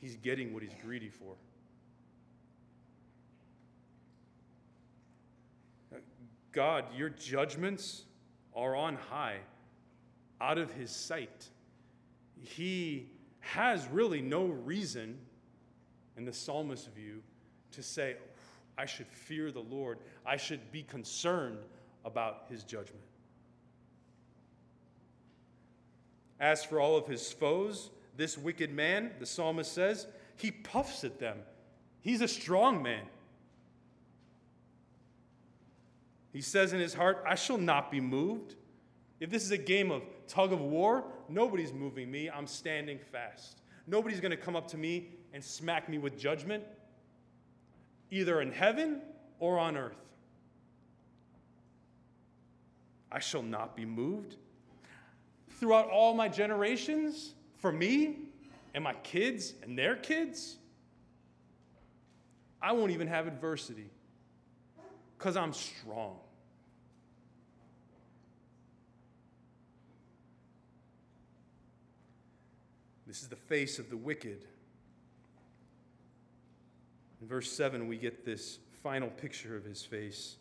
he's 0.00 0.14
getting 0.14 0.54
what 0.54 0.62
he's 0.62 0.76
greedy 0.84 1.08
for. 1.08 1.34
God, 6.52 6.84
your 6.96 7.08
judgments 7.08 8.04
are 8.54 8.76
on 8.76 8.94
high, 8.94 9.38
out 10.40 10.58
of 10.58 10.72
his 10.74 10.92
sight. 10.92 11.48
He 12.40 13.10
has 13.40 13.86
really 13.88 14.20
no 14.20 14.46
reason, 14.46 15.18
in 16.16 16.24
the 16.24 16.32
psalmist's 16.32 16.86
view, 16.86 17.22
to 17.72 17.82
say, 17.82 18.16
I 18.78 18.86
should 18.86 19.08
fear 19.08 19.50
the 19.50 19.60
Lord. 19.60 19.98
I 20.24 20.36
should 20.36 20.72
be 20.72 20.82
concerned 20.82 21.58
about 22.04 22.44
his 22.48 22.64
judgment. 22.64 23.04
As 26.38 26.64
for 26.64 26.80
all 26.80 26.96
of 26.96 27.06
his 27.06 27.30
foes, 27.30 27.90
this 28.16 28.38
wicked 28.38 28.72
man, 28.72 29.10
the 29.18 29.26
psalmist 29.26 29.72
says, 29.72 30.06
he 30.36 30.50
puffs 30.50 31.04
at 31.04 31.18
them. 31.18 31.38
He's 32.00 32.22
a 32.22 32.28
strong 32.28 32.82
man. 32.82 33.04
He 36.32 36.40
says 36.40 36.72
in 36.72 36.80
his 36.80 36.94
heart, 36.94 37.22
I 37.26 37.34
shall 37.34 37.58
not 37.58 37.90
be 37.90 38.00
moved. 38.00 38.54
If 39.18 39.28
this 39.28 39.44
is 39.44 39.50
a 39.50 39.58
game 39.58 39.90
of 39.90 40.02
tug 40.30 40.52
of 40.52 40.60
war, 40.60 41.04
nobody's 41.28 41.72
moving 41.72 42.10
me. 42.10 42.30
I'm 42.30 42.46
standing 42.46 42.98
fast. 42.98 43.62
Nobody's 43.86 44.20
going 44.20 44.30
to 44.30 44.36
come 44.36 44.54
up 44.54 44.68
to 44.68 44.78
me 44.78 45.08
and 45.34 45.42
smack 45.42 45.88
me 45.88 45.98
with 45.98 46.16
judgment, 46.16 46.62
either 48.10 48.40
in 48.40 48.52
heaven 48.52 49.02
or 49.40 49.58
on 49.58 49.76
earth. 49.76 49.96
I 53.10 53.18
shall 53.18 53.42
not 53.42 53.74
be 53.74 53.84
moved. 53.84 54.36
Throughout 55.58 55.90
all 55.90 56.14
my 56.14 56.28
generations, 56.28 57.34
for 57.58 57.72
me 57.72 58.18
and 58.72 58.84
my 58.84 58.94
kids 59.02 59.54
and 59.62 59.76
their 59.76 59.96
kids, 59.96 60.56
I 62.62 62.72
won't 62.72 62.92
even 62.92 63.08
have 63.08 63.26
adversity 63.26 63.90
because 65.18 65.36
I'm 65.36 65.52
strong. 65.52 66.18
This 73.10 73.22
is 73.22 73.28
the 73.28 73.34
face 73.34 73.80
of 73.80 73.90
the 73.90 73.96
wicked. 73.96 74.44
In 77.20 77.26
verse 77.26 77.50
7, 77.50 77.88
we 77.88 77.96
get 77.96 78.24
this 78.24 78.60
final 78.84 79.08
picture 79.08 79.56
of 79.56 79.64
his 79.64 79.84
face. 79.84 80.36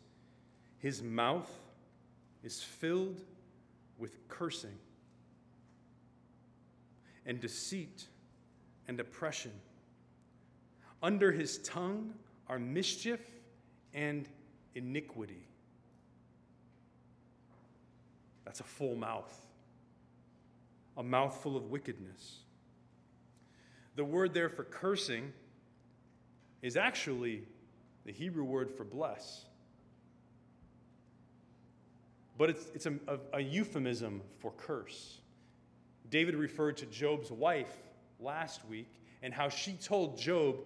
His 0.77 1.01
mouth 1.01 1.49
is 2.43 2.61
filled 2.61 3.21
with 3.97 4.27
cursing 4.27 4.77
and 7.25 7.41
deceit 7.41 8.05
and 8.87 8.99
oppression. 8.99 9.53
Under 11.01 11.31
his 11.31 11.57
tongue 11.63 12.13
are 12.47 12.59
mischief 12.59 13.21
and 13.95 14.29
iniquity. 14.75 15.47
That's 18.45 18.59
a 18.59 18.63
full 18.63 18.93
mouth, 18.93 19.35
a 20.97 21.01
mouthful 21.01 21.57
of 21.57 21.71
wickedness. 21.71 22.41
The 23.99 24.05
word 24.05 24.33
there 24.33 24.47
for 24.47 24.63
cursing 24.63 25.33
is 26.61 26.77
actually 26.77 27.43
the 28.05 28.13
Hebrew 28.13 28.45
word 28.45 28.71
for 28.71 28.85
bless. 28.85 29.43
But 32.37 32.51
it's, 32.51 32.71
it's 32.73 32.85
a, 32.85 32.93
a, 33.09 33.19
a 33.33 33.39
euphemism 33.41 34.21
for 34.37 34.53
curse. 34.55 35.19
David 36.09 36.35
referred 36.35 36.77
to 36.77 36.85
Job's 36.85 37.29
wife 37.29 37.75
last 38.21 38.65
week 38.69 38.87
and 39.21 39.33
how 39.33 39.49
she 39.49 39.73
told 39.73 40.17
Job, 40.17 40.61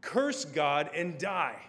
Curse 0.00 0.44
God 0.44 0.90
and 0.94 1.18
die. 1.18 1.60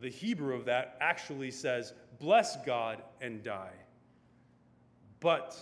The 0.00 0.10
Hebrew 0.10 0.56
of 0.56 0.64
that 0.64 0.96
actually 1.00 1.52
says, 1.52 1.92
bless 2.18 2.56
God 2.66 3.00
and 3.20 3.44
die. 3.44 3.76
But 5.20 5.56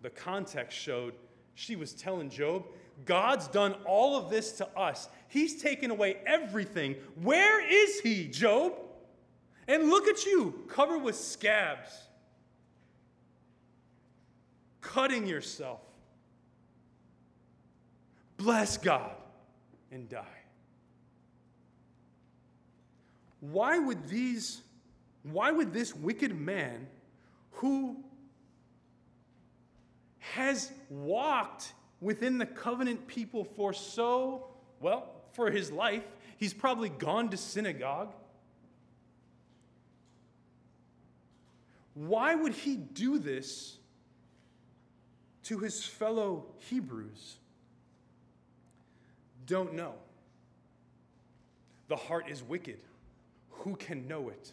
the 0.00 0.08
context 0.08 0.78
showed 0.78 1.12
she 1.58 1.74
was 1.74 1.92
telling 1.92 2.30
Job, 2.30 2.66
God's 3.04 3.48
done 3.48 3.74
all 3.84 4.16
of 4.16 4.30
this 4.30 4.52
to 4.52 4.68
us. 4.78 5.08
He's 5.26 5.60
taken 5.60 5.90
away 5.90 6.18
everything. 6.24 6.94
Where 7.20 7.60
is 7.60 7.98
he, 7.98 8.28
Job? 8.28 8.74
And 9.66 9.90
look 9.90 10.06
at 10.06 10.24
you, 10.24 10.62
covered 10.68 11.00
with 11.00 11.16
scabs, 11.16 11.90
cutting 14.80 15.26
yourself. 15.26 15.80
Bless 18.36 18.76
God 18.78 19.16
and 19.90 20.08
die. 20.08 20.24
Why 23.40 23.80
would 23.80 24.08
these, 24.08 24.62
why 25.24 25.50
would 25.50 25.72
this 25.72 25.92
wicked 25.92 26.38
man 26.38 26.86
who 27.50 28.04
has 30.34 30.70
walked 30.90 31.72
within 32.00 32.38
the 32.38 32.46
covenant 32.46 33.06
people 33.06 33.44
for 33.44 33.72
so, 33.72 34.46
well, 34.80 35.10
for 35.32 35.50
his 35.50 35.70
life, 35.70 36.02
he's 36.36 36.54
probably 36.54 36.88
gone 36.88 37.28
to 37.30 37.36
synagogue. 37.36 38.12
Why 41.94 42.34
would 42.34 42.52
he 42.52 42.76
do 42.76 43.18
this 43.18 43.76
to 45.44 45.58
his 45.58 45.84
fellow 45.84 46.46
Hebrews? 46.58 47.36
Don't 49.46 49.74
know. 49.74 49.94
The 51.88 51.96
heart 51.96 52.28
is 52.28 52.42
wicked. 52.42 52.78
Who 53.50 53.74
can 53.74 54.06
know 54.06 54.28
it? 54.28 54.52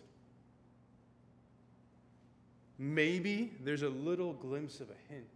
Maybe 2.79 3.51
there's 3.63 3.83
a 3.83 3.89
little 3.89 4.33
glimpse 4.33 4.79
of 4.79 4.89
a 4.89 5.13
hint 5.13 5.27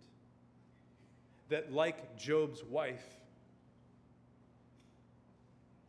that, 1.49 1.73
like 1.73 2.17
Job's 2.17 2.63
wife, 2.63 3.17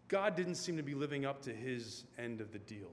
God 0.08 0.34
didn't 0.34 0.56
seem 0.56 0.76
to 0.76 0.82
be 0.82 0.94
living 0.94 1.24
up 1.24 1.42
to 1.42 1.54
his 1.54 2.04
end 2.18 2.40
of 2.40 2.52
the 2.52 2.58
deal. 2.58 2.90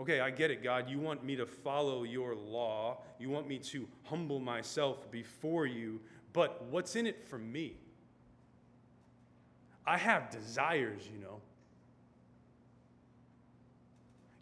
Okay, 0.00 0.20
I 0.20 0.30
get 0.30 0.50
it, 0.50 0.62
God. 0.62 0.88
You 0.88 0.98
want 0.98 1.22
me 1.22 1.36
to 1.36 1.46
follow 1.46 2.02
your 2.02 2.34
law. 2.34 2.98
You 3.18 3.30
want 3.30 3.46
me 3.46 3.58
to 3.58 3.86
humble 4.04 4.40
myself 4.40 5.10
before 5.10 5.66
you. 5.66 6.00
But 6.32 6.64
what's 6.64 6.96
in 6.96 7.06
it 7.06 7.28
for 7.28 7.38
me? 7.38 7.76
I 9.86 9.98
have 9.98 10.30
desires, 10.30 11.02
you 11.12 11.20
know. 11.20 11.40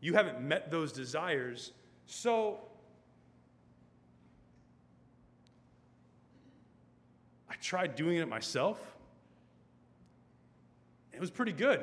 You 0.00 0.14
haven't 0.14 0.40
met 0.40 0.70
those 0.70 0.92
desires. 0.92 1.72
So 2.06 2.60
tried 7.62 7.94
doing 7.96 8.16
it 8.18 8.28
myself. 8.28 8.78
It 11.12 11.20
was 11.20 11.30
pretty 11.30 11.52
good. 11.52 11.82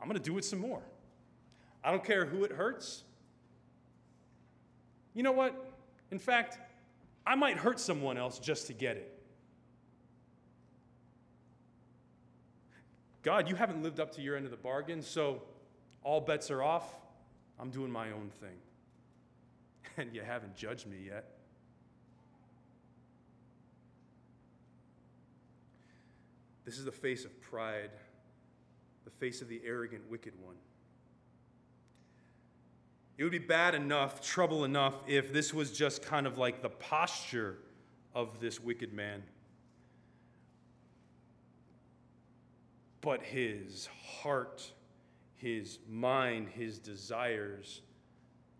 I'm 0.00 0.08
going 0.08 0.20
to 0.20 0.30
do 0.30 0.36
it 0.38 0.44
some 0.44 0.58
more. 0.58 0.82
I 1.82 1.90
don't 1.90 2.04
care 2.04 2.26
who 2.26 2.44
it 2.44 2.52
hurts. 2.52 3.04
You 5.14 5.22
know 5.22 5.32
what? 5.32 5.72
In 6.10 6.18
fact, 6.18 6.58
I 7.26 7.34
might 7.34 7.56
hurt 7.56 7.80
someone 7.80 8.18
else 8.18 8.38
just 8.38 8.66
to 8.66 8.72
get 8.72 8.96
it. 8.96 9.12
God, 13.22 13.48
you 13.48 13.56
haven't 13.56 13.82
lived 13.82 13.98
up 13.98 14.12
to 14.16 14.22
your 14.22 14.36
end 14.36 14.44
of 14.44 14.50
the 14.50 14.56
bargain, 14.56 15.02
so 15.02 15.42
all 16.02 16.20
bets 16.20 16.50
are 16.50 16.62
off. 16.62 16.94
I'm 17.58 17.70
doing 17.70 17.90
my 17.90 18.12
own 18.12 18.30
thing. 18.40 18.56
And 19.98 20.14
you 20.14 20.20
haven't 20.20 20.54
judged 20.54 20.86
me 20.86 20.98
yet. 21.06 21.35
This 26.66 26.78
is 26.78 26.84
the 26.84 26.92
face 26.92 27.24
of 27.24 27.40
pride, 27.40 27.90
the 29.04 29.10
face 29.10 29.40
of 29.40 29.48
the 29.48 29.62
arrogant, 29.64 30.02
wicked 30.10 30.32
one. 30.44 30.56
It 33.16 33.22
would 33.22 33.32
be 33.32 33.38
bad 33.38 33.76
enough, 33.76 34.20
trouble 34.20 34.64
enough, 34.64 34.96
if 35.06 35.32
this 35.32 35.54
was 35.54 35.70
just 35.70 36.02
kind 36.02 36.26
of 36.26 36.36
like 36.36 36.60
the 36.60 36.68
posture 36.68 37.58
of 38.14 38.40
this 38.40 38.60
wicked 38.60 38.92
man. 38.92 39.22
But 43.00 43.22
his 43.22 43.88
heart, 44.20 44.68
his 45.36 45.78
mind, 45.88 46.48
his 46.48 46.80
desires 46.80 47.80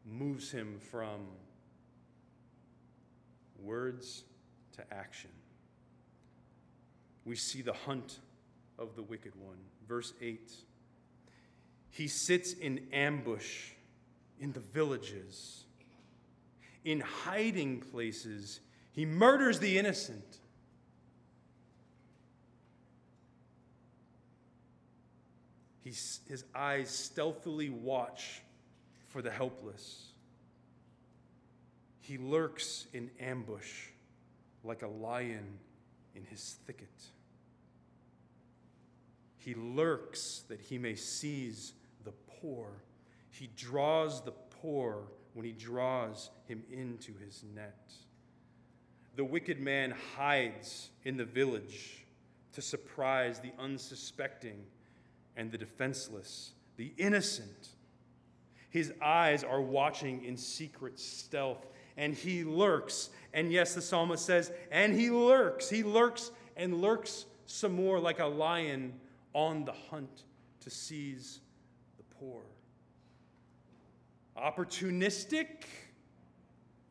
moves 0.04 0.52
him 0.52 0.78
from 0.78 1.26
words 3.60 4.22
to 4.76 4.94
action 4.94 5.30
we 7.26 7.34
see 7.34 7.60
the 7.60 7.72
hunt 7.72 8.20
of 8.78 8.94
the 8.94 9.02
wicked 9.02 9.34
one. 9.34 9.58
Verse 9.86 10.14
8 10.22 10.50
He 11.90 12.08
sits 12.08 12.52
in 12.52 12.86
ambush 12.92 13.70
in 14.40 14.52
the 14.52 14.60
villages, 14.60 15.64
in 16.84 17.00
hiding 17.00 17.80
places. 17.80 18.60
He 18.92 19.04
murders 19.04 19.58
the 19.58 19.76
innocent. 19.78 20.38
He's, 25.82 26.20
his 26.28 26.44
eyes 26.54 26.90
stealthily 26.90 27.70
watch 27.70 28.42
for 29.08 29.22
the 29.22 29.30
helpless. 29.30 30.06
He 32.00 32.18
lurks 32.18 32.86
in 32.92 33.10
ambush 33.20 33.88
like 34.64 34.82
a 34.82 34.88
lion 34.88 35.58
in 36.14 36.24
his 36.24 36.56
thicket. 36.66 36.88
He 39.46 39.54
lurks 39.54 40.42
that 40.48 40.60
he 40.60 40.76
may 40.76 40.96
seize 40.96 41.74
the 42.04 42.10
poor. 42.40 42.66
He 43.30 43.48
draws 43.56 44.20
the 44.20 44.32
poor 44.32 45.04
when 45.34 45.46
he 45.46 45.52
draws 45.52 46.30
him 46.48 46.64
into 46.68 47.12
his 47.24 47.44
net. 47.54 47.92
The 49.14 49.24
wicked 49.24 49.60
man 49.60 49.94
hides 50.16 50.90
in 51.04 51.16
the 51.16 51.24
village 51.24 52.04
to 52.54 52.60
surprise 52.60 53.38
the 53.38 53.52
unsuspecting 53.56 54.64
and 55.36 55.52
the 55.52 55.58
defenseless, 55.58 56.50
the 56.76 56.92
innocent. 56.96 57.68
His 58.70 58.92
eyes 59.00 59.44
are 59.44 59.62
watching 59.62 60.24
in 60.24 60.36
secret 60.36 60.98
stealth, 60.98 61.68
and 61.96 62.14
he 62.14 62.42
lurks. 62.42 63.10
And 63.32 63.52
yes, 63.52 63.76
the 63.76 63.82
psalmist 63.82 64.26
says, 64.26 64.50
and 64.72 64.98
he 64.98 65.10
lurks. 65.10 65.70
He 65.70 65.84
lurks 65.84 66.32
and 66.56 66.80
lurks 66.80 67.26
some 67.46 67.76
more 67.76 68.00
like 68.00 68.18
a 68.18 68.26
lion 68.26 68.94
on 69.36 69.66
the 69.66 69.74
hunt 69.90 70.22
to 70.60 70.70
seize 70.70 71.40
the 71.98 72.02
poor. 72.18 72.40
Opportunistic, 74.34 75.66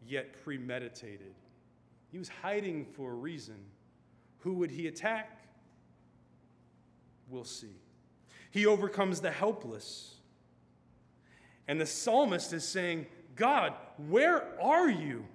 yet 0.08 0.44
premeditated. 0.44 1.34
He 2.12 2.20
was 2.20 2.30
hiding 2.30 2.86
for 2.86 3.12
a 3.12 3.16
reason. 3.16 3.56
Who 4.42 4.54
would 4.54 4.70
he 4.70 4.88
attack? 4.88 5.40
We'll 7.30 7.46
see. 7.46 7.76
He 8.52 8.68
overcomes 8.68 9.22
the 9.22 9.32
helpless. 9.32 10.14
And 11.68 11.82
the 11.82 11.88
psalmist 11.88 12.54
is 12.54 12.64
saying, 12.64 13.08
God, 13.36 13.74
where 14.08 14.62
are 14.62 14.88
you? 14.88 15.26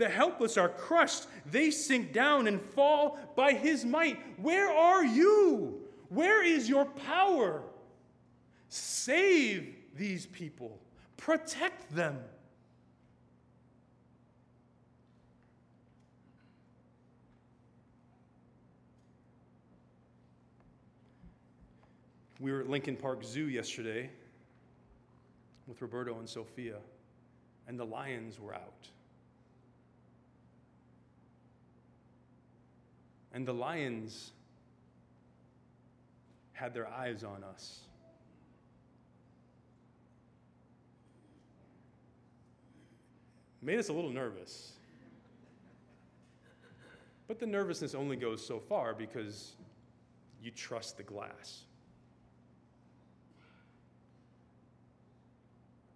The 0.00 0.08
helpless 0.08 0.56
are 0.56 0.70
crushed. 0.70 1.26
They 1.44 1.70
sink 1.70 2.14
down 2.14 2.46
and 2.46 2.58
fall 2.58 3.18
by 3.36 3.52
his 3.52 3.84
might. 3.84 4.18
Where 4.40 4.70
are 4.70 5.04
you? 5.04 5.78
Where 6.08 6.42
is 6.42 6.70
your 6.70 6.86
power? 6.86 7.62
Save 8.70 9.74
these 9.94 10.24
people, 10.24 10.80
protect 11.18 11.94
them. 11.94 12.16
We 22.38 22.52
were 22.52 22.60
at 22.60 22.70
Lincoln 22.70 22.96
Park 22.96 23.22
Zoo 23.22 23.50
yesterday 23.50 24.08
with 25.66 25.82
Roberto 25.82 26.18
and 26.18 26.26
Sophia, 26.26 26.78
and 27.68 27.78
the 27.78 27.84
lions 27.84 28.40
were 28.40 28.54
out. 28.54 28.88
And 33.32 33.46
the 33.46 33.54
lions 33.54 34.32
had 36.52 36.74
their 36.74 36.88
eyes 36.88 37.24
on 37.24 37.44
us. 37.44 37.80
Made 43.62 43.78
us 43.78 43.88
a 43.88 43.92
little 43.92 44.10
nervous. 44.10 44.72
But 47.28 47.38
the 47.38 47.46
nervousness 47.46 47.94
only 47.94 48.16
goes 48.16 48.44
so 48.44 48.58
far 48.58 48.94
because 48.94 49.52
you 50.42 50.50
trust 50.50 50.96
the 50.96 51.02
glass. 51.02 51.64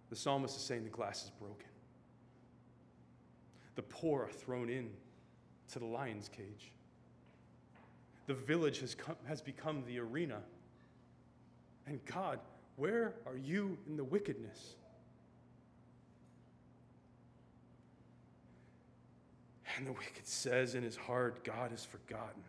The 0.09 0.15
psalmist 0.15 0.55
is 0.55 0.61
saying 0.63 0.83
the 0.83 0.89
glass 0.89 1.25
is 1.25 1.31
broken. 1.31 1.67
The 3.75 3.81
poor 3.81 4.23
are 4.23 4.31
thrown 4.31 4.69
in 4.69 4.89
to 5.73 5.79
the 5.79 5.85
lion's 5.85 6.29
cage. 6.29 6.71
The 8.27 8.33
village 8.33 8.79
has, 8.79 8.95
come, 8.95 9.15
has 9.27 9.41
become 9.41 9.83
the 9.87 9.99
arena. 9.99 10.39
And 11.87 12.03
God, 12.05 12.39
where 12.75 13.13
are 13.25 13.37
you 13.37 13.77
in 13.87 13.97
the 13.97 14.03
wickedness? 14.03 14.75
And 19.77 19.85
the 19.85 19.91
wicked 19.91 20.25
says 20.25 20.73
in 20.73 20.83
his 20.83 20.95
heart, 20.95 21.43
God 21.43 21.73
is 21.73 21.83
forgotten. 21.83 22.41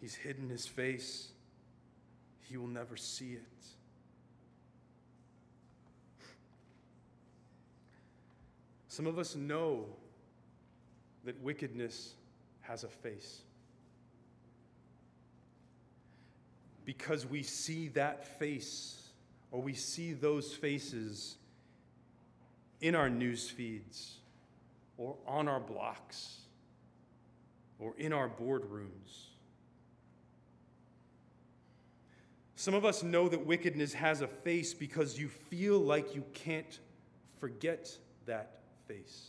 He's 0.00 0.14
hidden 0.14 0.48
his 0.48 0.66
face, 0.66 1.28
he 2.40 2.56
will 2.56 2.68
never 2.68 2.96
see 2.96 3.32
it. 3.32 3.42
Some 8.88 9.06
of 9.06 9.18
us 9.18 9.36
know 9.36 9.86
that 11.24 11.40
wickedness 11.40 12.14
has 12.62 12.84
a 12.84 12.88
face. 12.88 13.42
Because 16.88 17.26
we 17.26 17.42
see 17.42 17.88
that 17.88 18.38
face, 18.38 19.10
or 19.50 19.60
we 19.60 19.74
see 19.74 20.14
those 20.14 20.54
faces 20.54 21.36
in 22.80 22.94
our 22.94 23.10
news 23.10 23.50
feeds, 23.50 24.14
or 24.96 25.14
on 25.26 25.48
our 25.48 25.60
blocks, 25.60 26.38
or 27.78 27.92
in 27.98 28.14
our 28.14 28.26
boardrooms. 28.26 29.26
Some 32.56 32.72
of 32.72 32.86
us 32.86 33.02
know 33.02 33.28
that 33.28 33.44
wickedness 33.44 33.92
has 33.92 34.22
a 34.22 34.26
face 34.26 34.72
because 34.72 35.18
you 35.18 35.28
feel 35.28 35.78
like 35.78 36.14
you 36.14 36.24
can't 36.32 36.80
forget 37.38 37.94
that 38.24 38.60
face. 38.86 39.26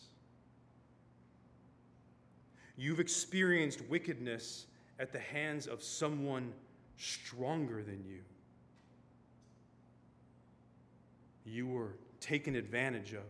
You've 2.78 3.02
experienced 3.02 3.82
wickedness 3.90 4.66
at 4.98 5.12
the 5.12 5.20
hands 5.20 5.68
of 5.68 5.84
someone 5.84 6.54
stronger 7.00 7.82
than 7.82 8.04
you. 8.06 8.20
You 11.46 11.66
were 11.66 11.96
taken 12.20 12.56
advantage 12.56 13.14
of. 13.14 13.24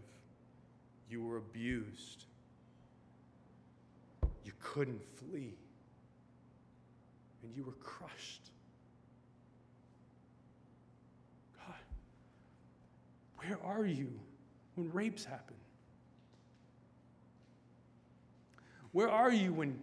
You 1.10 1.23
were 1.23 1.38
abused. 1.38 2.25
You 4.43 4.51
couldn't 4.60 5.01
flee. 5.17 5.53
And 7.43 7.55
you 7.55 7.63
were 7.63 7.77
crushed. 7.84 8.49
God, 11.65 11.75
where 13.38 13.60
are 13.63 13.86
you 13.86 14.19
when 14.75 14.91
rapes 14.91 15.23
happen? 15.23 15.55
Where 18.91 19.10
are 19.10 19.32
you 19.32 19.53
when 19.53 19.79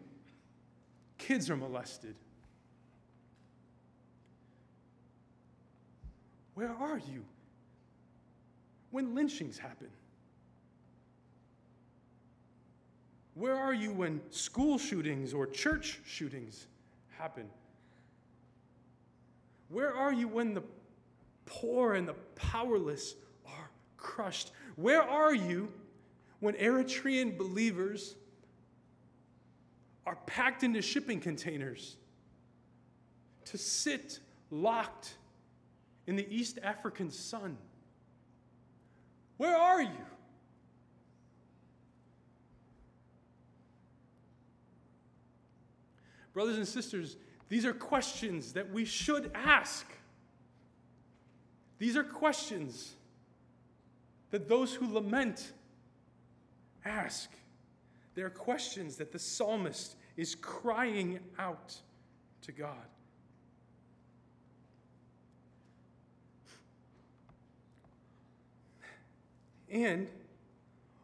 kids 1.19 1.49
are 1.49 1.57
molested? 1.57 2.17
Where 6.57 6.75
are 6.81 6.97
you 6.97 7.23
when 8.91 9.15
lynchings 9.15 9.59
happen? 9.59 9.89
Where 13.35 13.55
are 13.55 13.75
you 13.75 13.93
when 13.93 14.23
school 14.31 14.79
shootings 14.79 15.35
or 15.35 15.47
church 15.47 16.01
shootings 16.07 16.67
happen? 17.19 17.45
Where 19.69 19.95
are 19.95 20.15
you 20.15 20.29
when 20.29 20.55
the 20.55 20.63
poor 21.45 21.93
and 21.93 22.09
the 22.09 22.15
powerless 22.37 23.17
are 23.47 23.69
crushed? 23.99 24.53
Where 24.77 25.03
are 25.03 25.35
you 25.35 25.71
when 26.41 26.55
Eritrean 26.55 27.37
believers 27.37 28.15
are 30.07 30.17
packed 30.25 30.63
into 30.63 30.81
shipping 30.81 31.21
containers 31.21 31.97
to 33.45 33.59
sit 33.59 34.21
locked 34.51 35.19
in 36.07 36.17
the 36.17 36.27
East 36.35 36.59
African 36.63 37.11
sun. 37.11 37.57
Where 39.37 39.57
are 39.57 39.83
you? 39.83 39.91
Brothers 46.33 46.57
and 46.57 46.69
sisters, 46.69 47.17
these 47.49 47.65
are 47.65 47.73
questions 47.73 48.53
that 48.53 48.71
we 48.71 48.85
should 48.85 49.31
ask. 49.35 49.87
These 51.79 51.97
are 51.97 52.05
questions 52.05 52.95
that 54.31 54.49
those 54.49 54.75
who 54.75 54.93
lament 54.93 55.53
ask. 56.85 57.31
They're 58.15 58.31
questions 58.31 58.97
that 58.97 59.13
the 59.13 59.19
psalmist 59.19 59.97
is 60.17 60.35
crying 60.35 61.21
out 61.39 61.75
to 62.43 62.53
God. 62.53 62.87
And 69.85 70.09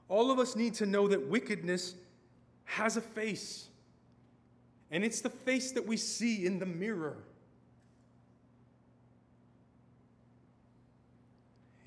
all 0.08 0.30
of 0.30 0.38
us 0.38 0.56
need 0.56 0.72
to 0.74 0.87
know 0.87 1.06
that 1.08 1.28
wickedness 1.28 1.94
has 2.64 2.96
a 2.96 3.02
face. 3.02 3.68
And 4.90 5.04
it's 5.04 5.20
the 5.20 5.28
face 5.28 5.72
that 5.72 5.87
we 5.87 5.98
see 5.98 6.46
in 6.46 6.58
the 6.58 6.64
mirror. 6.64 7.18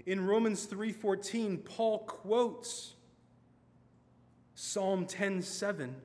In 0.05 0.27
Romans 0.27 0.67
3:14, 0.67 1.57
Paul 1.57 1.99
quotes 2.05 2.93
Psalm 4.53 5.07
10:7 5.07 5.95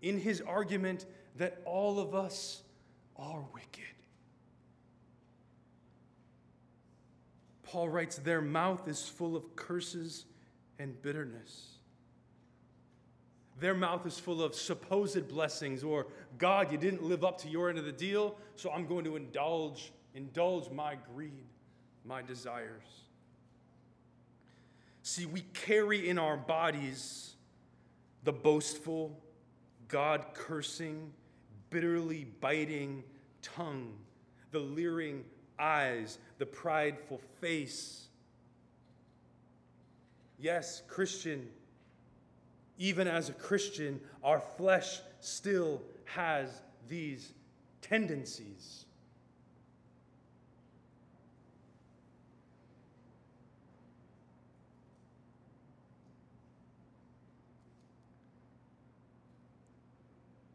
in 0.00 0.18
his 0.18 0.40
argument 0.40 1.06
that 1.34 1.60
all 1.64 1.98
of 1.98 2.14
us 2.14 2.62
are 3.16 3.44
wicked. 3.52 3.82
Paul 7.68 7.90
writes, 7.90 8.16
Their 8.16 8.40
mouth 8.40 8.88
is 8.88 9.06
full 9.06 9.36
of 9.36 9.54
curses 9.54 10.24
and 10.78 11.00
bitterness. 11.02 11.74
Their 13.60 13.74
mouth 13.74 14.06
is 14.06 14.18
full 14.18 14.42
of 14.42 14.54
supposed 14.54 15.28
blessings, 15.28 15.84
or 15.84 16.06
God, 16.38 16.72
you 16.72 16.78
didn't 16.78 17.02
live 17.02 17.24
up 17.24 17.38
to 17.42 17.48
your 17.48 17.68
end 17.68 17.78
of 17.78 17.84
the 17.84 17.92
deal, 17.92 18.36
so 18.56 18.70
I'm 18.70 18.86
going 18.86 19.04
to 19.04 19.16
indulge, 19.16 19.92
indulge 20.14 20.70
my 20.70 20.96
greed, 21.14 21.44
my 22.06 22.22
desires. 22.22 23.02
See, 25.02 25.26
we 25.26 25.42
carry 25.52 26.08
in 26.08 26.18
our 26.18 26.36
bodies 26.38 27.34
the 28.24 28.32
boastful, 28.32 29.20
God 29.88 30.24
cursing, 30.32 31.12
bitterly 31.68 32.28
biting 32.40 33.04
tongue, 33.42 33.92
the 34.52 34.58
leering 34.58 35.24
eyes, 35.58 36.18
the 36.38 36.46
prideful 36.46 37.20
face. 37.40 38.08
Yes, 40.38 40.82
Christian, 40.88 41.48
even 42.78 43.08
as 43.08 43.28
a 43.28 43.32
Christian, 43.32 44.00
our 44.22 44.40
flesh 44.40 45.00
still 45.20 45.82
has 46.04 46.62
these 46.88 47.32
tendencies. 47.82 48.84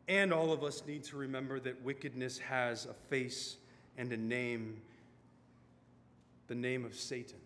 And 0.08 0.32
all 0.32 0.52
of 0.52 0.63
us 0.63 0.84
need 0.86 1.04
to 1.06 1.18
remember 1.18 1.60
that 1.62 1.82
wickedness 1.82 2.38
has 2.38 2.86
a 2.86 2.94
face 2.94 3.58
and 3.98 4.12
a 4.13 4.18
name 4.18 4.82
the 6.54 6.60
name 6.60 6.86
of 6.86 6.94
Satan. 6.94 7.39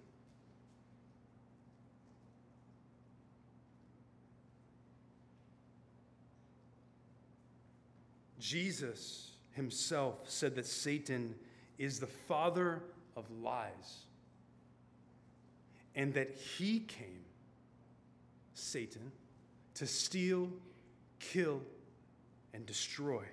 Jesus 8.38 9.32
himself 9.54 10.30
said 10.30 10.56
that 10.56 10.65
Satan 10.65 11.36
is 11.78 12.02
the 12.02 12.08
father 12.08 12.84
of 13.15 13.24
lies 13.41 14.04
and 15.96 16.13
that 16.13 16.36
he 16.36 16.82
came, 16.82 17.24
Satan, 18.56 19.13
to 19.76 19.88
steal, 19.88 20.50
kill, 21.22 21.62
and 22.54 22.65
destroy. 22.65 23.24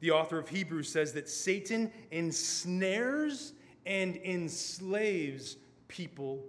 The 0.00 0.10
author 0.10 0.38
of 0.38 0.48
Hebrews 0.48 0.90
says 0.90 1.12
that 1.14 1.28
Satan 1.28 1.90
ensnares 2.10 3.52
and 3.84 4.16
enslaves 4.16 5.56
people 5.88 6.44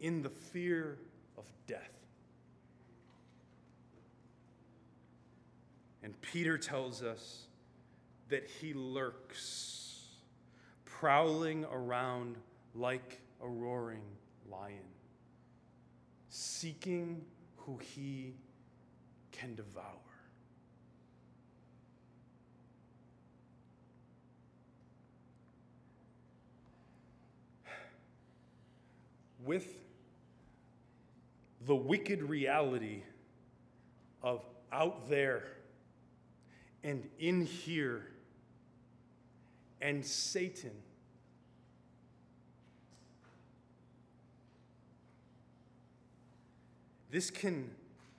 in 0.00 0.22
the 0.22 0.30
fear 0.30 0.98
of 1.38 1.44
death. 1.66 1.92
And 6.02 6.20
Peter 6.20 6.58
tells 6.58 7.02
us 7.02 7.46
that 8.28 8.48
he 8.60 8.72
lurks, 8.74 10.08
prowling 10.84 11.64
around 11.66 12.36
like 12.74 13.20
a 13.42 13.48
roaring 13.48 14.02
lion 14.50 14.82
seeking 16.36 17.24
who 17.56 17.78
he 17.78 18.34
can 19.32 19.54
devour. 19.54 20.05
With 29.44 29.66
the 31.66 31.74
wicked 31.74 32.22
reality 32.22 33.02
of 34.22 34.44
out 34.72 35.08
there 35.08 35.44
and 36.84 37.08
in 37.18 37.44
here 37.44 38.06
and 39.80 40.04
Satan. 40.04 40.70
This 47.10 47.30
can 47.30 47.70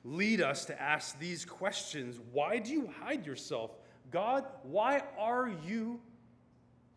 lead 0.03 0.41
us 0.41 0.65
to 0.65 0.81
ask 0.81 1.19
these 1.19 1.45
questions 1.45 2.19
Why 2.31 2.59
do 2.59 2.71
you 2.71 2.89
hide 3.01 3.25
yourself? 3.25 3.71
God, 4.11 4.45
why 4.63 5.03
are 5.17 5.51
you 5.65 5.99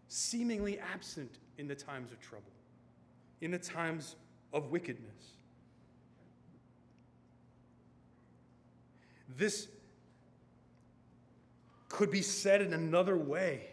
seemingly 0.08 0.78
absent 0.78 1.38
in 1.58 1.66
the 1.66 1.74
times 1.74 2.12
of 2.12 2.20
trouble, 2.20 2.52
in 3.40 3.50
the 3.50 3.58
times 3.58 4.16
of 4.52 4.70
wickedness? 4.70 5.36
This 9.36 9.68
could 11.88 12.10
be 12.10 12.22
said 12.22 12.60
in 12.60 12.72
another 12.72 13.16
way. 13.16 13.68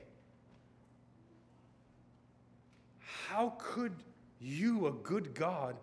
How 3.28 3.54
could 3.58 3.94
you, 4.40 4.88
a 4.88 4.92
good 4.92 5.34
God, 5.34 5.76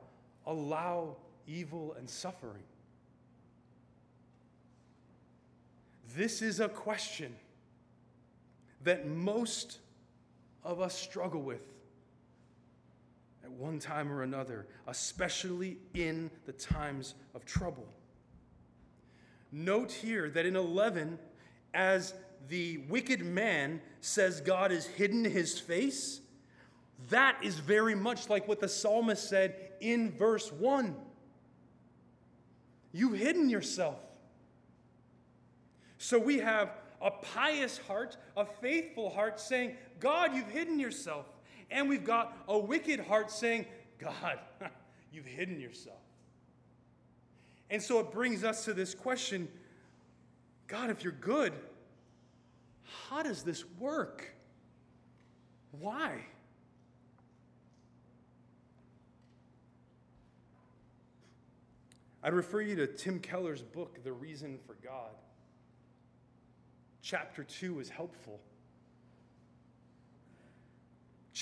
allow 0.47 1.17
evil 1.47 1.95
and 1.99 2.09
suffering? 2.09 2.63
This 6.17 6.43
is 6.43 6.61
a 6.61 6.69
question 6.69 7.35
that 8.85 9.07
most 9.07 9.79
of 10.63 10.81
us 10.81 10.97
struggle 10.97 11.43
with 11.43 11.74
at 13.45 13.51
one 13.53 13.79
time 13.79 14.11
or 14.11 14.23
another, 14.23 14.67
especially 14.87 15.77
in 15.95 16.31
the 16.47 16.53
times 16.53 17.15
of 17.35 17.45
trouble. 17.45 17.87
Note 19.53 19.93
here 19.93 20.31
that 20.31 20.47
in 20.47 20.57
11, 20.57 21.19
as 21.75 22.15
the 22.49 22.79
wicked 22.89 23.25
man 23.25 23.81
says 24.01 24.41
God 24.41 24.71
has 24.71 24.87
hidden 24.87 25.25
his 25.25 25.59
face, 25.59 26.21
that 27.11 27.37
is 27.43 27.59
very 27.59 27.95
much 27.95 28.29
like 28.31 28.49
what 28.49 28.61
the 28.61 28.69
psalmist 28.69 29.29
said 29.29 29.55
in 29.81 30.11
verse 30.13 30.51
1. 30.51 30.95
You've 32.93 33.19
hidden 33.19 33.51
yourself. 33.51 33.99
So 35.99 36.19
we 36.19 36.39
have 36.39 36.71
a 37.03 37.11
pious 37.11 37.79
heart, 37.79 38.17
a 38.37 38.47
faithful 38.47 39.11
heart 39.11 39.39
saying, 39.39 39.77
God, 40.01 40.35
you've 40.35 40.51
hidden 40.51 40.81
yourself. 40.81 41.27
And 41.71 41.89
we've 41.89 42.05
got 42.05 42.37
a 42.49 42.59
wicked 42.59 43.01
heart 43.01 43.31
saying, 43.31 43.67
God, 43.99 44.39
you've 45.13 45.27
hidden 45.27 45.61
yourself. 45.61 45.99
And 47.71 47.83
so 47.83 47.99
it 48.01 48.13
brings 48.13 48.45
us 48.45 48.65
to 48.67 48.75
this 48.75 48.95
question 48.95 49.49
God, 50.67 50.91
if 50.91 51.05
you're 51.05 51.13
good, 51.13 51.53
how 53.09 53.23
does 53.23 53.43
this 53.43 53.65
work? 53.79 54.35
Why? 55.73 56.25
I'd 62.23 62.33
refer 62.33 62.63
you 62.63 62.75
to 62.77 62.87
Tim 62.87 63.21
Keller's 63.21 63.63
book, 63.63 64.03
The 64.03 64.13
Reason 64.13 64.59
for 64.67 64.77
God. 64.83 65.11
Chapter 67.03 67.45
2 67.45 67.81
is 67.81 67.91
helpful. 67.91 68.41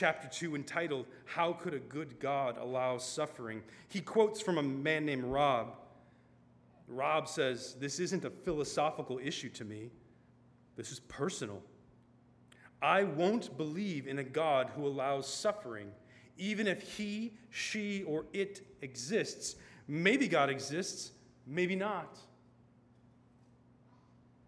Chapter 0.02 0.26
2, 0.26 0.56
entitled, 0.56 1.06
How 1.26 1.52
Could 1.52 1.74
a 1.74 1.78
Good 1.78 2.18
God 2.18 2.58
Allow 2.58 2.98
Suffering? 2.98 3.62
He 3.88 4.00
quotes 4.00 4.40
from 4.40 4.58
a 4.58 4.62
man 4.64 5.06
named 5.06 5.22
Rob 5.22 5.76
Rob 6.88 7.28
says, 7.28 7.76
This 7.78 8.00
isn't 8.00 8.24
a 8.24 8.30
philosophical 8.30 9.20
issue 9.22 9.48
to 9.50 9.64
me, 9.64 9.90
this 10.74 10.90
is 10.90 10.98
personal. 10.98 11.62
I 12.82 13.04
won't 13.04 13.56
believe 13.56 14.08
in 14.08 14.18
a 14.18 14.24
God 14.24 14.72
who 14.74 14.88
allows 14.88 15.32
suffering, 15.32 15.92
even 16.36 16.66
if 16.66 16.82
he, 16.82 17.34
she, 17.50 18.02
or 18.02 18.24
it 18.32 18.66
exists. 18.80 19.54
Maybe 19.86 20.26
God 20.26 20.50
exists, 20.50 21.12
maybe 21.46 21.76
not. 21.76 22.18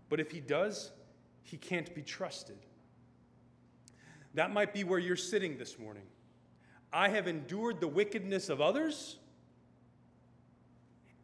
But 0.08 0.18
if 0.18 0.32
he 0.32 0.40
does, 0.40 0.90
he 1.44 1.56
can't 1.56 1.94
be 1.94 2.02
trusted. 2.02 2.58
That 4.34 4.52
might 4.52 4.74
be 4.74 4.84
where 4.84 4.98
you're 4.98 5.16
sitting 5.16 5.56
this 5.56 5.78
morning. 5.78 6.02
I 6.92 7.08
have 7.08 7.26
endured 7.26 7.80
the 7.80 7.88
wickedness 7.88 8.48
of 8.48 8.60
others 8.60 9.16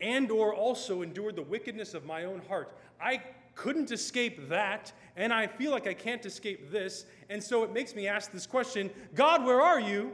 and 0.01 0.31
or 0.31 0.55
also 0.55 1.03
endured 1.03 1.37
the 1.37 1.43
wickedness 1.43 1.95
of 1.95 2.07
my 2.07 2.25
own 2.25 2.41
heart. 2.49 2.77
I 3.01 3.23
couldn't 3.55 3.91
escape 3.91 4.49
that, 4.49 4.93
and 5.17 5.33
I 5.33 5.47
feel 5.47 5.71
like 5.71 5.87
I 5.87 5.95
can't 5.95 6.25
escape 6.25 6.71
this, 6.71 7.05
and 7.29 7.43
so 7.43 7.63
it 7.63 7.73
makes 7.73 7.95
me 7.95 8.07
ask 8.07 8.33
this 8.33 8.47
question 8.47 8.91
God, 9.15 9.45
where 9.45 9.61
are 9.61 9.81
you? 9.81 10.13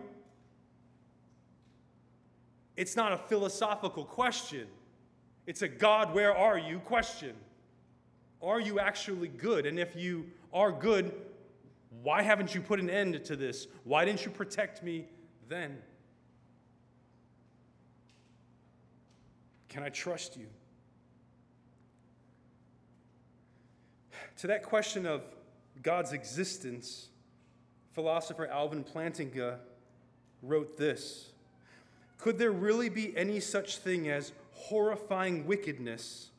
It's 2.76 2.96
not 2.96 3.12
a 3.12 3.16
philosophical 3.16 4.04
question, 4.04 4.66
it's 5.46 5.62
a 5.62 5.68
God, 5.68 6.12
where 6.12 6.37
are 6.37 6.59
you 6.59 6.80
question. 6.80 7.35
Are 8.42 8.61
you 8.61 8.78
actually 8.78 9.28
good? 9.28 9.64
And 9.64 9.78
if 9.78 9.96
you 9.96 10.26
are 10.52 10.70
good, 10.70 11.12
why 12.03 12.22
haven't 12.22 12.55
you 12.55 12.61
put 12.61 12.81
an 12.81 12.90
end 12.90 13.25
to 13.25 13.37
this? 13.37 13.66
Why 13.85 14.05
didn't 14.05 14.25
you 14.25 14.31
protect 14.31 14.83
me 14.83 15.07
then? 15.49 15.79
Can 19.68 19.83
I 19.83 19.88
trust 19.88 20.37
you? 20.37 20.46
To 24.38 24.46
that 24.49 24.62
question 24.62 25.07
of 25.07 25.22
God's 25.83 26.12
existence, 26.12 27.09
philosopher 27.94 28.46
Alvin 28.46 28.85
Plantinga 28.85 29.59
wrote 30.42 30.77
this 30.77 31.31
Could 32.18 32.38
there 32.38 32.53
really 32.53 32.88
be 32.88 33.16
any 33.16 33.40
such 33.40 33.79
thing 33.79 34.09
as 34.09 34.33
horrifying 34.53 35.46
wickedness 35.46 36.31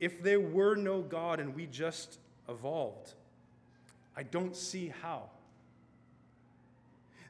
if 0.00 0.22
there 0.22 0.40
were 0.40 0.74
no 0.74 1.02
God 1.02 1.40
and 1.40 1.54
we 1.54 1.66
just 1.66 2.18
evolved? 2.48 3.14
I 4.16 4.22
don't 4.22 4.54
see 4.56 4.92
how. 5.02 5.30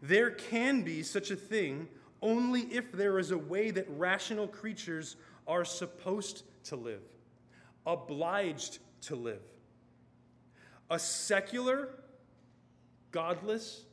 There 0.00 0.30
can 0.30 0.82
be 0.82 1.02
such 1.02 1.30
a 1.30 1.36
thing 1.36 1.88
only 2.20 2.62
if 2.62 2.92
there 2.92 3.18
is 3.18 3.30
a 3.30 3.38
way 3.38 3.70
that 3.70 3.86
rational 3.90 4.48
creatures 4.48 5.16
are 5.46 5.64
supposed 5.64 6.42
to 6.64 6.76
live, 6.76 7.02
obliged 7.86 8.78
to 9.02 9.16
live. 9.16 9.42
A 10.90 10.98
secular, 10.98 11.88
godless 13.10 13.84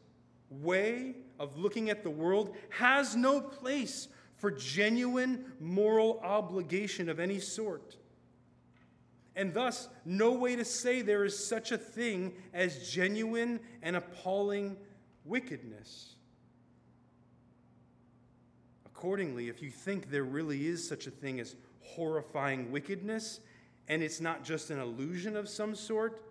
way 0.50 1.16
of 1.40 1.58
looking 1.58 1.90
at 1.90 2.04
the 2.04 2.10
world 2.10 2.56
has 2.70 3.16
no 3.16 3.40
place 3.40 4.08
for 4.38 4.52
genuine 4.52 5.46
moral 5.60 6.20
obligation 6.24 7.10
of 7.10 7.20
any 7.20 7.40
sort. 7.40 7.98
And 9.40 9.54
thus, 9.54 9.88
no 10.04 10.34
way 10.34 10.58
to 10.58 10.66
say 10.66 11.02
there 11.02 11.24
is 11.24 11.48
such 11.48 11.72
a 11.72 11.78
thing 11.78 12.34
as 12.54 12.92
genuine 12.92 13.62
and 13.82 13.96
appalling 13.96 14.76
wickedness. 15.24 16.18
Accordingly, 18.86 19.48
if 19.48 19.62
you 19.62 19.72
think 19.72 20.12
there 20.12 20.26
really 20.26 20.68
is 20.68 20.86
such 20.86 21.08
a 21.08 21.10
thing 21.10 21.40
as 21.40 21.56
horrifying 21.80 22.70
wickedness, 22.70 23.40
and 23.88 24.04
it's 24.04 24.20
not 24.20 24.44
just 24.44 24.72
an 24.72 24.80
illusion 24.82 25.38
of 25.38 25.48
some 25.48 25.74
sort, 25.74 26.22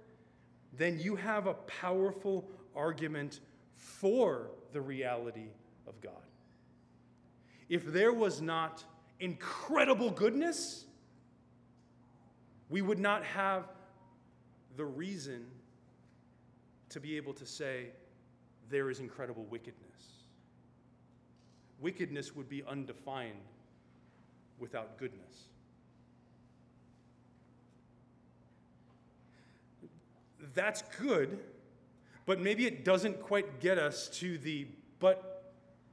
then 0.74 1.00
you 1.00 1.16
have 1.16 1.46
a 1.46 1.54
powerful 1.54 2.46
argument 2.76 3.40
for 3.74 4.50
the 4.74 4.82
reality 4.82 5.48
of 5.86 5.98
God. 6.02 6.12
If 7.70 7.86
there 7.86 8.12
was 8.12 8.42
not 8.42 8.84
incredible 9.18 10.10
goodness, 10.10 10.84
we 12.70 12.82
would 12.82 12.98
not 12.98 13.24
have 13.24 13.64
the 14.76 14.84
reason 14.84 15.46
to 16.90 17.00
be 17.00 17.16
able 17.16 17.34
to 17.34 17.46
say 17.46 17.86
there 18.70 18.90
is 18.90 19.00
incredible 19.00 19.44
wickedness 19.50 19.88
wickedness 21.80 22.34
would 22.34 22.48
be 22.48 22.62
undefined 22.64 23.40
without 24.58 24.98
goodness. 24.98 25.48
That's 30.54 30.82
good, 31.00 31.38
but 32.26 32.40
maybe 32.40 32.66
it 32.66 32.84
doesn't 32.84 33.20
quite 33.20 33.60
get 33.60 33.78
us 33.78 34.08
to 34.18 34.38
the 34.38 34.66
but 34.98 35.52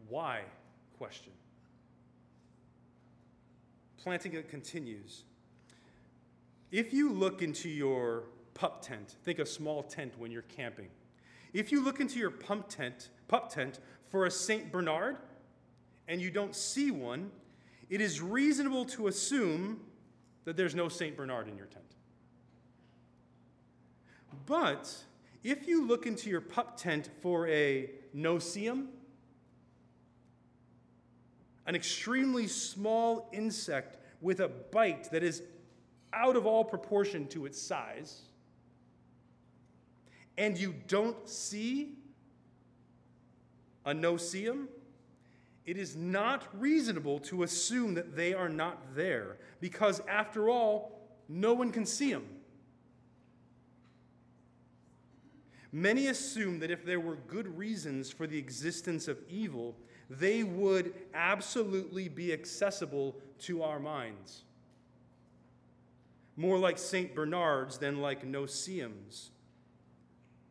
why 0.10 0.42
question. 0.98 1.32
Plantinga 4.04 4.48
continues 4.48 5.24
If 6.72 6.94
you 6.94 7.12
look 7.12 7.42
into 7.42 7.70
your 7.70 8.24
pup 8.54 8.82
tent, 8.82 9.16
think 9.24 9.40
a 9.40 9.46
small 9.46 9.84
tent 9.84 10.14
when 10.18 10.32
you're 10.32 10.44
camping. 10.44 10.90
If 11.54 11.72
you 11.72 11.84
look 11.84 12.00
into 12.00 12.20
your 12.20 12.32
pump 12.32 12.68
tent, 12.70 13.10
pup 13.28 13.50
tent 13.50 13.80
for 14.10 14.26
a 14.26 14.32
St. 14.32 14.72
Bernard 14.72 15.18
and 16.08 16.22
you 16.22 16.30
don't 16.32 16.56
see 16.56 16.92
one, 16.92 17.32
it 17.90 18.02
is 18.02 18.22
reasonable 18.22 18.86
to 18.86 19.08
assume 19.08 19.80
that 20.44 20.58
there's 20.58 20.76
no 20.76 20.90
St. 20.90 21.16
Bernard 21.16 21.48
in 21.48 21.56
your 21.56 21.68
tent. 21.68 21.86
But 24.46 24.94
if 25.44 25.68
you 25.68 25.86
look 25.86 26.06
into 26.06 26.30
your 26.30 26.42
pup 26.42 26.78
tent 26.78 27.10
for 27.22 27.48
a 27.48 27.90
no-see-um, 28.14 28.90
an 31.68 31.76
extremely 31.76 32.48
small 32.48 33.30
insect 33.32 33.98
with 34.22 34.40
a 34.40 34.48
bite 34.48 35.10
that 35.12 35.24
is 35.24 35.42
out 36.16 36.36
of 36.36 36.46
all 36.46 36.64
proportion 36.64 37.28
to 37.28 37.46
its 37.46 37.62
size, 37.62 38.22
and 40.38 40.58
you 40.58 40.74
don't 40.88 41.30
see 41.30 41.94
a 43.86 43.94
no-see-um, 43.94 44.68
it 45.66 45.78
is 45.78 45.96
not 45.96 46.48
reasonable 46.60 47.20
to 47.20 47.44
assume 47.44 47.96
that 47.96 48.16
they 48.16 48.34
are 48.34 48.50
not 48.50 48.96
there, 48.96 49.38
because 49.60 50.02
after 50.08 50.50
all, 50.50 51.00
no 51.28 51.54
one 51.54 51.72
can 51.72 51.86
see 51.86 52.12
them. 52.12 52.26
Many 55.72 56.08
assume 56.08 56.60
that 56.60 56.72
if 56.72 56.86
there 56.86 57.00
were 57.00 57.18
good 57.28 57.58
reasons 57.58 58.10
for 58.10 58.28
the 58.28 58.38
existence 58.38 59.08
of 59.08 59.18
evil, 59.28 59.76
they 60.10 60.44
would 60.44 60.94
absolutely 61.14 62.08
be 62.08 62.32
accessible 62.32 63.16
to 63.40 63.64
our 63.64 63.80
minds. 63.80 64.44
More 66.38 66.58
like 66.58 66.78
St. 66.78 67.16
Bernards 67.16 67.78
than 67.78 68.02
like 68.02 68.26
no-see-ums. 68.26 69.32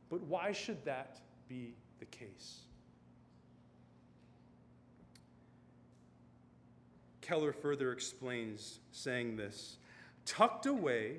But 0.08 0.22
why 0.22 0.52
should 0.52 0.84
that 0.84 1.20
be 1.48 1.74
the 1.98 2.06
case? 2.06 2.60
Keller 7.20 7.52
further 7.52 7.90
explains, 7.90 8.80
saying 8.92 9.36
this 9.36 9.78
tucked 10.26 10.66
away 10.66 11.18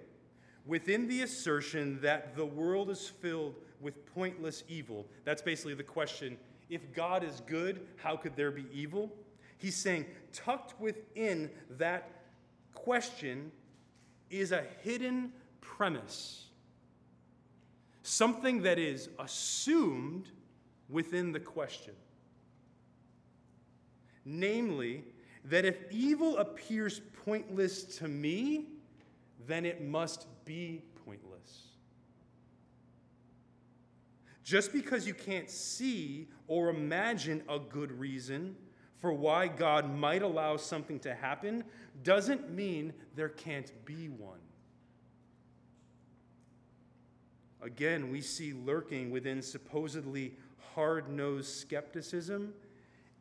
within 0.65 1.07
the 1.07 1.21
assertion 1.21 1.99
that 2.01 2.35
the 2.35 2.45
world 2.45 2.89
is 2.89 3.07
filled 3.07 3.55
with 3.81 4.05
pointless 4.13 4.63
evil. 4.67 5.05
That's 5.23 5.41
basically 5.41 5.75
the 5.75 5.83
question 5.83 6.37
if 6.69 6.93
God 6.93 7.23
is 7.23 7.41
good, 7.45 7.85
how 7.97 8.17
could 8.17 8.35
there 8.35 8.51
be 8.51 8.65
evil? 8.73 9.11
He's 9.57 9.75
saying, 9.75 10.05
tucked 10.33 10.79
within 10.79 11.49
that 11.77 12.09
question 12.73 13.51
is 14.29 14.51
a 14.51 14.63
hidden 14.83 15.31
premise, 15.61 16.45
something 18.03 18.61
that 18.63 18.79
is 18.79 19.09
assumed 19.19 20.29
within 20.89 21.31
the 21.31 21.39
question. 21.39 21.93
Namely, 24.23 25.03
that 25.45 25.65
if 25.65 25.77
evil 25.91 26.37
appears 26.37 27.01
pointless 27.25 27.83
to 27.97 28.07
me, 28.07 28.65
then 29.47 29.65
it 29.65 29.83
must 29.83 30.27
be 30.45 30.81
pointless. 31.05 31.67
Just 34.43 34.71
because 34.73 35.07
you 35.07 35.13
can't 35.13 35.49
see 35.49 36.27
or 36.47 36.69
imagine 36.69 37.43
a 37.49 37.57
good 37.57 37.91
reason 37.91 38.55
for 39.05 39.13
why 39.13 39.47
God 39.47 39.95
might 39.95 40.23
allow 40.23 40.57
something 40.57 40.97
to 41.01 41.13
happen 41.13 41.63
doesn't 42.01 42.49
mean 42.49 42.91
there 43.13 43.29
can't 43.29 43.71
be 43.85 44.09
one. 44.09 44.39
Again, 47.61 48.09
we 48.09 48.19
see 48.19 48.51
lurking 48.51 49.11
within 49.11 49.43
supposedly 49.43 50.33
hard 50.73 51.07
nosed 51.07 51.55
skepticism 51.55 52.51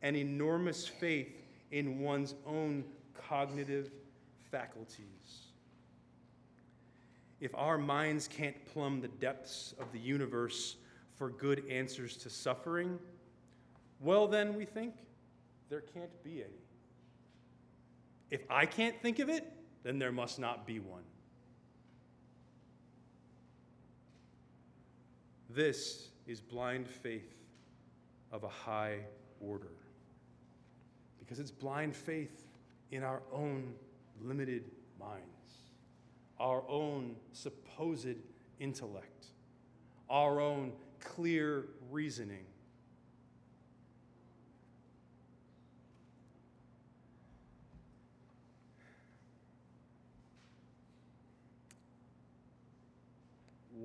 and 0.01 0.17
enormous 0.17 0.87
faith 0.87 1.43
in 1.69 1.99
one's 1.99 2.33
own 2.47 2.83
cognitive 3.13 3.91
faculties. 4.49 5.51
If 7.39 7.53
our 7.53 7.77
minds 7.77 8.27
can't 8.27 8.55
plumb 8.73 9.01
the 9.01 9.07
depths 9.07 9.75
of 9.79 9.91
the 9.91 9.99
universe 9.99 10.77
for 11.13 11.29
good 11.29 11.63
answers 11.69 12.17
to 12.17 12.31
suffering, 12.31 12.97
well, 13.99 14.27
then 14.27 14.55
we 14.55 14.65
think 14.65 14.95
there 15.69 15.81
can't 15.81 16.23
be 16.23 16.43
any. 16.43 16.63
If 18.31 18.41
I 18.49 18.65
can't 18.65 18.99
think 19.01 19.19
of 19.19 19.29
it, 19.29 19.51
then 19.83 19.99
there 19.99 20.11
must 20.11 20.39
not 20.39 20.65
be 20.65 20.79
one. 20.79 21.03
This 25.49 26.09
is 26.27 26.41
blind 26.41 26.87
faith 26.87 27.35
of 28.31 28.43
a 28.43 28.49
high 28.49 28.99
order 29.39 29.71
because 31.19 31.39
it's 31.39 31.51
blind 31.51 31.95
faith 31.95 32.45
in 32.91 33.03
our 33.03 33.21
own 33.31 33.73
limited 34.21 34.71
minds, 34.99 35.23
our 36.39 36.63
own 36.67 37.15
supposed 37.31 38.17
intellect, 38.59 39.27
our 40.09 40.41
own 40.41 40.73
clear 40.99 41.65
reasoning. 41.89 42.45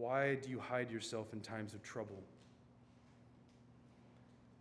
Why 0.00 0.36
do 0.36 0.48
you 0.48 0.58
hide 0.58 0.90
yourself 0.90 1.34
in 1.34 1.40
times 1.40 1.74
of 1.74 1.82
trouble? 1.82 2.22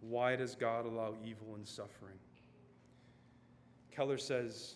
Why 0.01 0.35
does 0.35 0.53
God 0.53 0.85
allow 0.85 1.15
evil 1.23 1.55
and 1.55 1.65
suffering? 1.65 2.17
Keller 3.89 4.17
says, 4.17 4.75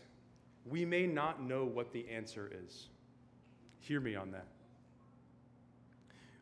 We 0.66 0.86
may 0.86 1.06
not 1.06 1.44
know 1.44 1.66
what 1.66 1.92
the 1.92 2.08
answer 2.08 2.50
is. 2.64 2.88
Hear 3.82 4.00
me 4.00 4.16
on 4.16 4.32
that. 4.32 4.48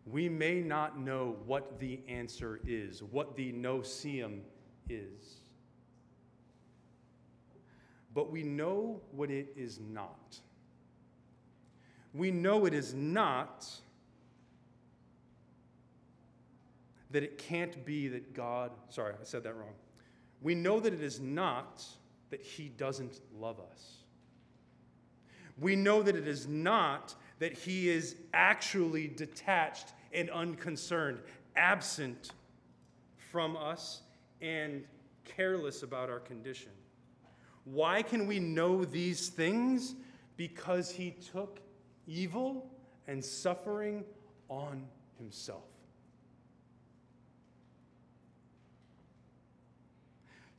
We 0.05 0.29
may 0.29 0.61
not 0.61 0.99
know 0.99 1.37
what 1.47 1.79
the 1.79 1.99
answer 2.07 2.59
is, 2.63 3.01
what 3.01 3.35
the 3.35 3.51
no-see-um 3.53 4.41
is. 4.87 5.37
But 8.13 8.31
we 8.31 8.43
know 8.43 9.01
what 9.13 9.31
it 9.31 9.51
is 9.55 9.79
not. 9.79 10.39
We 12.13 12.29
know 12.29 12.67
it 12.67 12.75
is 12.75 12.93
not 12.93 13.65
that 17.11 17.23
it 17.23 17.37
can't 17.37 17.85
be 17.85 18.07
that 18.07 18.33
God, 18.33 18.71
sorry, 18.89 19.13
I 19.13 19.23
said 19.23 19.43
that 19.43 19.55
wrong. 19.55 19.73
We 20.41 20.55
know 20.55 20.79
that 20.79 20.93
it 20.93 21.01
is 21.01 21.19
not 21.19 21.83
that 22.29 22.41
he 22.41 22.69
doesn't 22.69 23.19
love 23.37 23.59
us. 23.71 23.97
We 25.59 25.75
know 25.75 26.01
that 26.01 26.15
it 26.15 26.27
is 26.27 26.47
not 26.47 27.13
that 27.39 27.53
he 27.53 27.89
is 27.89 28.15
actually 28.33 29.07
detached 29.07 29.93
and 30.13 30.29
unconcerned, 30.29 31.19
absent 31.55 32.31
from 33.31 33.55
us, 33.57 34.01
and 34.41 34.83
careless 35.25 35.83
about 35.83 36.09
our 36.09 36.19
condition. 36.19 36.71
Why 37.65 38.01
can 38.01 38.27
we 38.27 38.39
know 38.39 38.83
these 38.83 39.29
things? 39.29 39.95
Because 40.37 40.89
he 40.89 41.11
took 41.31 41.59
evil 42.07 42.71
and 43.07 43.23
suffering 43.23 44.03
on 44.49 44.87
himself. 45.17 45.63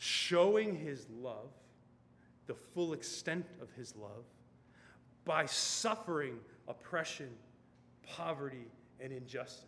Showing 0.04 0.74
his 0.74 1.06
love 1.20 1.52
the 2.48 2.54
full 2.54 2.92
extent 2.92 3.46
of 3.60 3.70
his 3.76 3.94
love 3.94 4.24
by 5.24 5.46
suffering 5.46 6.40
oppression, 6.66 7.28
poverty, 8.02 8.66
and 8.98 9.12
injustice. 9.12 9.62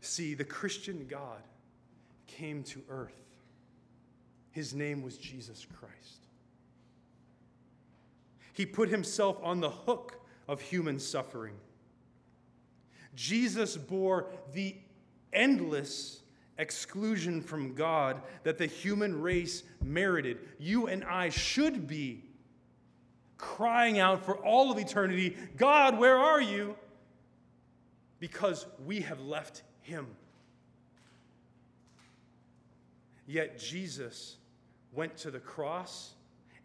See, 0.00 0.32
the 0.32 0.44
Christian 0.44 1.06
God 1.06 1.42
came 2.26 2.62
to 2.62 2.82
earth. 2.88 3.20
His 4.52 4.72
name 4.72 5.02
was 5.02 5.18
Jesus 5.18 5.66
Christ. 5.78 6.24
He 8.54 8.64
put 8.64 8.88
himself 8.88 9.36
on 9.42 9.60
the 9.60 9.68
hook 9.68 10.19
of 10.50 10.60
human 10.60 10.98
suffering 10.98 11.54
Jesus 13.14 13.76
bore 13.76 14.26
the 14.52 14.76
endless 15.32 16.20
exclusion 16.58 17.40
from 17.40 17.74
God 17.74 18.20
that 18.42 18.58
the 18.58 18.66
human 18.66 19.20
race 19.20 19.62
merited. 19.82 20.38
You 20.58 20.86
and 20.86 21.04
I 21.04 21.30
should 21.30 21.86
be 21.86 22.24
crying 23.36 23.98
out 23.98 24.24
for 24.24 24.36
all 24.36 24.70
of 24.70 24.78
eternity 24.78 25.36
God, 25.56 25.98
where 25.98 26.16
are 26.16 26.40
you? 26.40 26.76
because 28.20 28.66
we 28.84 29.00
have 29.00 29.18
left 29.20 29.62
him. 29.80 30.06
Yet 33.26 33.58
Jesus 33.58 34.36
went 34.92 35.16
to 35.18 35.30
the 35.30 35.40
cross 35.40 36.12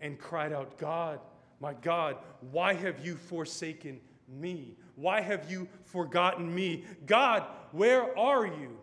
and 0.02 0.20
cried 0.20 0.52
out, 0.52 0.78
God, 0.78 1.20
my 1.60 1.74
God, 1.74 2.18
why 2.52 2.74
have 2.74 3.06
you 3.06 3.16
forsaken 3.16 4.00
me? 4.28 4.76
Why 4.96 5.22
have 5.22 5.50
you 5.50 5.68
forgotten 5.84 6.54
me? 6.54 6.84
God, 7.06 7.44
where 7.72 8.18
are 8.18 8.46
you? 8.46 8.78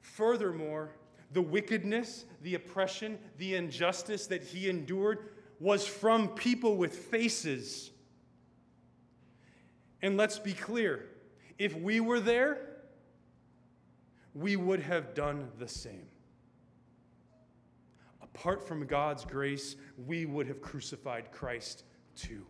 Furthermore, 0.00 0.92
the 1.32 1.42
wickedness, 1.42 2.24
the 2.42 2.54
oppression, 2.54 3.18
the 3.36 3.54
injustice 3.54 4.26
that 4.28 4.42
he 4.42 4.70
endured 4.70 5.30
was 5.60 5.86
from 5.86 6.28
people 6.28 6.76
with 6.76 6.94
faces. 6.94 7.90
And 10.00 10.16
let's 10.16 10.38
be 10.38 10.52
clear 10.52 11.06
if 11.58 11.74
we 11.76 12.00
were 12.00 12.20
there, 12.20 12.58
we 14.34 14.56
would 14.56 14.80
have 14.80 15.14
done 15.14 15.50
the 15.58 15.68
same. 15.68 16.06
Apart 18.36 18.68
from 18.68 18.86
God's 18.86 19.24
grace, 19.24 19.76
we 20.06 20.26
would 20.26 20.46
have 20.46 20.60
crucified 20.60 21.32
Christ 21.32 21.84
too. 22.14 22.44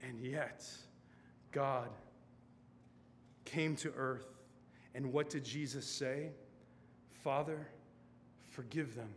And 0.00 0.18
yet, 0.20 0.66
God 1.50 1.90
came 3.44 3.76
to 3.76 3.92
earth. 3.94 4.26
And 4.94 5.12
what 5.12 5.28
did 5.28 5.44
Jesus 5.44 5.84
say? 5.86 6.30
Father, 7.22 7.68
forgive 8.48 8.94
them. 8.96 9.10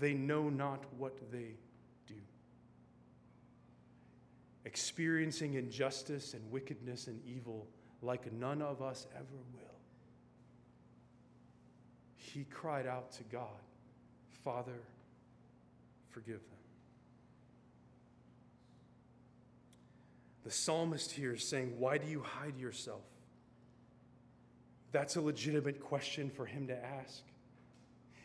They 0.00 0.14
know 0.14 0.48
not 0.48 0.84
what 0.98 1.30
they 1.30 1.54
do. 2.08 2.14
Experiencing 4.64 5.54
injustice 5.54 6.34
and 6.34 6.50
wickedness 6.50 7.06
and 7.06 7.20
evil 7.24 7.68
like 8.04 8.32
none 8.32 8.62
of 8.62 8.82
us 8.82 9.06
ever 9.14 9.24
will. 9.54 9.60
He 12.16 12.44
cried 12.44 12.86
out 12.86 13.12
to 13.12 13.22
God, 13.24 13.62
Father, 14.44 14.80
forgive 16.10 16.40
them. 16.40 16.54
The 20.44 20.50
psalmist 20.50 21.12
here 21.12 21.34
is 21.34 21.48
saying, 21.48 21.74
Why 21.78 21.98
do 21.98 22.06
you 22.06 22.20
hide 22.20 22.58
yourself? 22.58 23.02
That's 24.92 25.16
a 25.16 25.20
legitimate 25.20 25.80
question 25.80 26.30
for 26.30 26.44
him 26.46 26.66
to 26.68 26.84
ask. 26.84 27.22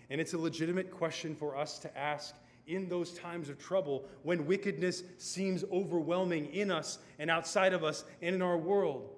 And 0.10 0.20
it's 0.20 0.34
a 0.34 0.38
legitimate 0.38 0.92
question 0.92 1.36
for 1.36 1.56
us 1.56 1.80
to 1.80 1.98
ask 1.98 2.36
in 2.68 2.88
those 2.88 3.14
times 3.14 3.50
of 3.50 3.58
trouble 3.58 4.06
when 4.24 4.46
wickedness 4.46 5.04
seems 5.18 5.64
overwhelming 5.72 6.46
in 6.54 6.70
us 6.70 7.00
and 7.18 7.30
outside 7.30 7.74
of 7.74 7.84
us 7.84 8.06
and 8.22 8.36
in 8.36 8.42
our 8.42 8.58
world. 8.58 9.10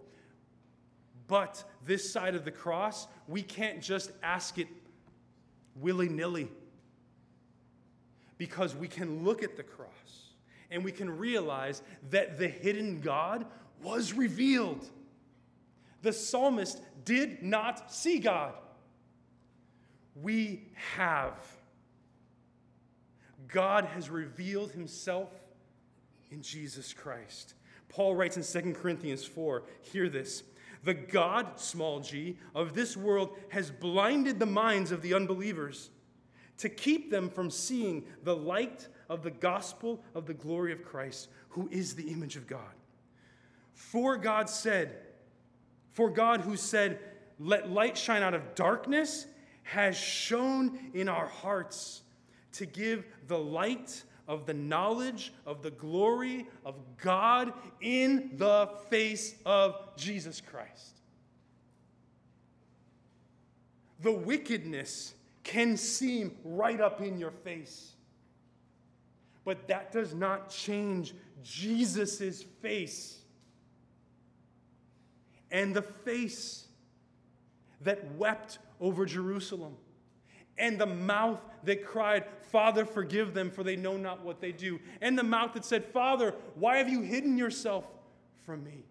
But 1.31 1.63
this 1.85 2.11
side 2.11 2.35
of 2.35 2.43
the 2.43 2.51
cross, 2.51 3.07
we 3.25 3.41
can't 3.41 3.81
just 3.81 4.11
ask 4.21 4.57
it 4.57 4.67
willy 5.77 6.09
nilly 6.09 6.49
because 8.37 8.75
we 8.75 8.89
can 8.89 9.23
look 9.23 9.41
at 9.41 9.55
the 9.55 9.63
cross 9.63 10.33
and 10.71 10.83
we 10.83 10.91
can 10.91 11.09
realize 11.17 11.83
that 12.09 12.37
the 12.37 12.49
hidden 12.49 12.99
God 12.99 13.45
was 13.81 14.11
revealed. 14.11 14.85
The 16.01 16.11
psalmist 16.11 16.81
did 17.05 17.41
not 17.41 17.93
see 17.93 18.19
God. 18.19 18.53
We 20.21 20.65
have. 20.97 21.39
God 23.47 23.85
has 23.85 24.09
revealed 24.09 24.71
himself 24.71 25.29
in 26.29 26.41
Jesus 26.41 26.91
Christ. 26.91 27.53
Paul 27.87 28.15
writes 28.15 28.35
in 28.35 28.63
2 28.63 28.73
Corinthians 28.73 29.23
4 29.23 29.63
hear 29.93 30.09
this. 30.09 30.43
The 30.83 30.93
God, 30.93 31.59
small 31.59 31.99
g, 31.99 32.37
of 32.55 32.73
this 32.73 32.97
world 32.97 33.37
has 33.49 33.69
blinded 33.69 34.39
the 34.39 34.45
minds 34.45 34.91
of 34.91 35.01
the 35.01 35.13
unbelievers 35.13 35.89
to 36.57 36.69
keep 36.69 37.11
them 37.11 37.29
from 37.29 37.49
seeing 37.49 38.05
the 38.23 38.35
light 38.35 38.87
of 39.09 39.23
the 39.23 39.31
gospel 39.31 40.03
of 40.15 40.25
the 40.25 40.33
glory 40.33 40.71
of 40.71 40.83
Christ, 40.83 41.29
who 41.49 41.67
is 41.71 41.95
the 41.95 42.09
image 42.09 42.35
of 42.35 42.47
God. 42.47 42.73
For 43.73 44.17
God 44.17 44.49
said, 44.49 44.95
for 45.91 46.09
God 46.09 46.41
who 46.41 46.55
said, 46.55 46.99
Let 47.39 47.69
light 47.69 47.97
shine 47.97 48.23
out 48.23 48.33
of 48.33 48.55
darkness, 48.55 49.27
has 49.63 49.97
shone 49.97 50.79
in 50.93 51.09
our 51.09 51.27
hearts 51.27 52.01
to 52.53 52.65
give 52.65 53.05
the 53.27 53.37
light 53.37 54.03
of 54.31 54.45
the 54.45 54.53
knowledge 54.53 55.33
of 55.45 55.61
the 55.61 55.71
glory 55.71 56.47
of 56.63 56.75
God 56.95 57.51
in 57.81 58.31
the 58.37 58.69
face 58.89 59.35
of 59.45 59.93
Jesus 59.97 60.39
Christ. 60.39 61.01
The 63.99 64.13
wickedness 64.13 65.15
can 65.43 65.75
seem 65.75 66.37
right 66.45 66.79
up 66.79 67.01
in 67.01 67.19
your 67.19 67.31
face, 67.31 67.91
but 69.43 69.67
that 69.67 69.91
does 69.91 70.15
not 70.15 70.49
change 70.49 71.13
Jesus' 71.43 72.41
face. 72.61 73.17
And 75.51 75.75
the 75.75 75.81
face 75.81 76.67
that 77.81 78.15
wept 78.15 78.59
over 78.79 79.05
Jerusalem 79.05 79.75
and 80.57 80.79
the 80.79 80.85
mouth 80.85 81.39
that 81.63 81.85
cried, 81.85 82.25
Father, 82.51 82.85
forgive 82.85 83.33
them, 83.33 83.49
for 83.51 83.63
they 83.63 83.75
know 83.75 83.97
not 83.97 84.23
what 84.23 84.41
they 84.41 84.51
do, 84.51 84.79
and 85.01 85.17
the 85.17 85.23
mouth 85.23 85.53
that 85.53 85.65
said, 85.65 85.85
Father, 85.85 86.35
why 86.55 86.77
have 86.77 86.89
you 86.89 87.01
hidden 87.01 87.37
yourself 87.37 87.85
from 88.45 88.63
me? 88.63 88.83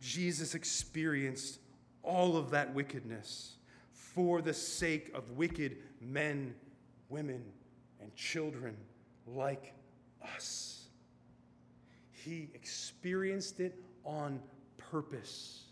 Jesus 0.00 0.54
experienced 0.54 1.60
all 2.02 2.36
of 2.36 2.50
that 2.50 2.72
wickedness 2.72 3.56
for 3.92 4.40
the 4.40 4.54
sake 4.54 5.10
of 5.14 5.32
wicked 5.32 5.76
men, 6.00 6.54
women, 7.10 7.44
and 8.00 8.14
children 8.16 8.76
like 9.26 9.74
us. 10.34 10.86
He 12.10 12.48
experienced 12.54 13.60
it 13.60 13.78
on 14.04 14.40
purpose. 14.90 15.64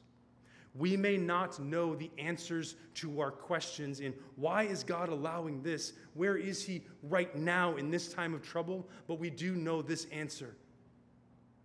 We 0.74 0.96
may 0.96 1.16
not 1.16 1.58
know 1.58 1.94
the 1.94 2.10
answers 2.18 2.76
to 2.96 3.20
our 3.20 3.30
questions 3.30 4.00
in 4.00 4.12
why 4.36 4.64
is 4.64 4.84
God 4.84 5.08
allowing 5.08 5.62
this? 5.62 5.94
Where 6.14 6.36
is 6.36 6.62
He 6.62 6.84
right 7.02 7.34
now 7.34 7.76
in 7.76 7.90
this 7.90 8.12
time 8.12 8.34
of 8.34 8.42
trouble? 8.42 8.86
But 9.06 9.18
we 9.18 9.30
do 9.30 9.54
know 9.54 9.80
this 9.80 10.06
answer 10.12 10.54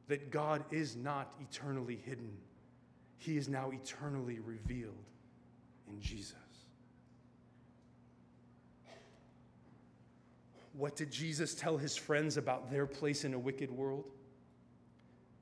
that 0.08 0.32
God 0.32 0.64
is 0.72 0.96
not 0.96 1.34
eternally 1.42 2.02
hidden, 2.06 2.38
He 3.18 3.38
is 3.38 3.50
now 3.50 3.72
eternally 3.72 4.40
revealed 4.40 5.06
in 5.90 6.00
Jesus. 6.00 6.36
What 10.74 10.96
did 10.96 11.12
Jesus 11.12 11.54
tell 11.54 11.78
his 11.78 11.98
friends 11.98 12.38
about 12.38 12.72
their 12.72 12.86
place 12.86 13.26
in 13.26 13.34
a 13.34 13.40
wicked 13.40 13.70
world? 13.70 14.06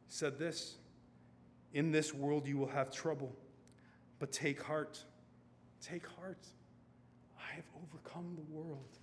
He 0.07 0.11
said 0.11 0.39
this 0.39 0.75
In 1.73 1.91
this 1.91 2.13
world 2.13 2.47
you 2.47 2.57
will 2.57 2.67
have 2.67 2.91
trouble, 2.91 3.35
but 4.17 4.31
take 4.31 4.61
heart. 4.61 5.03
Take 5.81 6.05
heart. 6.07 6.45
I 7.37 7.55
have 7.55 7.65
overcome 7.83 8.35
the 8.35 8.53
world. 8.53 8.97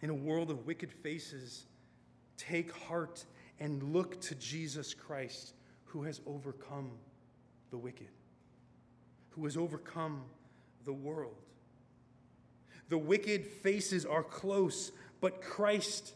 In 0.00 0.10
a 0.10 0.14
world 0.14 0.50
of 0.50 0.66
wicked 0.66 0.90
faces, 0.90 1.66
take 2.36 2.72
heart 2.72 3.24
and 3.60 3.82
look 3.92 4.20
to 4.22 4.34
Jesus 4.34 4.94
Christ, 4.94 5.54
who 5.84 6.02
has 6.02 6.20
overcome 6.26 6.90
the 7.70 7.78
wicked, 7.78 8.08
who 9.30 9.44
has 9.44 9.56
overcome 9.56 10.22
the 10.84 10.92
world. 10.92 11.36
The 12.88 12.98
wicked 12.98 13.46
faces 13.46 14.04
are 14.04 14.24
close, 14.24 14.90
but 15.20 15.40
Christ 15.40 16.14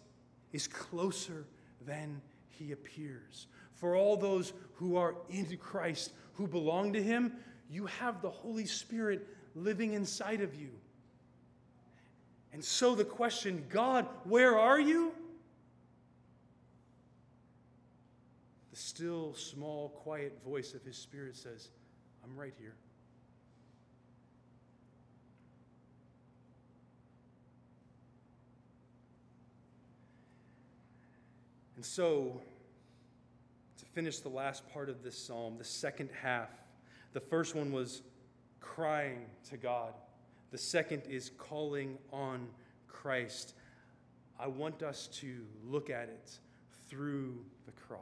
is 0.53 0.67
closer 0.67 1.45
than 1.87 2.21
he 2.59 2.73
appears. 2.73 3.47
For 3.75 3.95
all 3.95 4.17
those 4.17 4.53
who 4.75 4.97
are 4.97 5.15
in 5.29 5.57
Christ, 5.57 6.13
who 6.35 6.47
belong 6.47 6.93
to 6.95 7.03
him, 7.03 7.33
you 7.71 7.87
have 7.87 8.23
the 8.23 8.31
Holy 8.31 8.67
Spirit 8.67 9.27
living 9.55 9.93
inside 9.93 10.41
of 10.41 10.55
you. 10.55 10.71
And 12.53 12.65
so 12.65 12.95
the 12.95 13.05
question, 13.05 13.65
God, 13.69 14.07
where 14.25 14.59
are 14.59 14.81
you? 14.81 15.13
The 18.71 18.77
still, 18.77 19.35
small, 19.35 19.91
quiet 19.91 20.39
voice 20.45 20.73
of 20.73 20.83
his 20.83 20.97
Spirit 20.97 21.37
says, 21.37 21.69
I'm 22.25 22.35
right 22.35 22.55
here. 22.59 22.75
And 31.77 31.85
so, 31.85 32.41
to 33.79 33.85
finish 33.85 34.21
the 34.21 34.31
last 34.31 34.69
part 34.73 34.89
of 34.89 35.03
this 35.03 35.17
psalm, 35.17 35.59
the 35.59 35.65
second 35.65 36.09
half. 36.23 36.51
The 37.13 37.21
first 37.21 37.55
one 37.55 37.71
was 37.71 38.03
crying 38.61 39.27
to 39.51 39.57
God, 39.57 39.93
the 40.51 40.59
second 40.59 41.03
is 41.09 41.31
calling 41.39 41.99
on 42.13 42.49
Christ. 42.89 43.55
I 44.39 44.47
want 44.47 44.83
us 44.83 45.07
to 45.21 45.45
look 45.65 45.89
at 45.91 46.09
it 46.09 46.39
through 46.89 47.45
the 47.65 47.73
cross. 47.73 48.01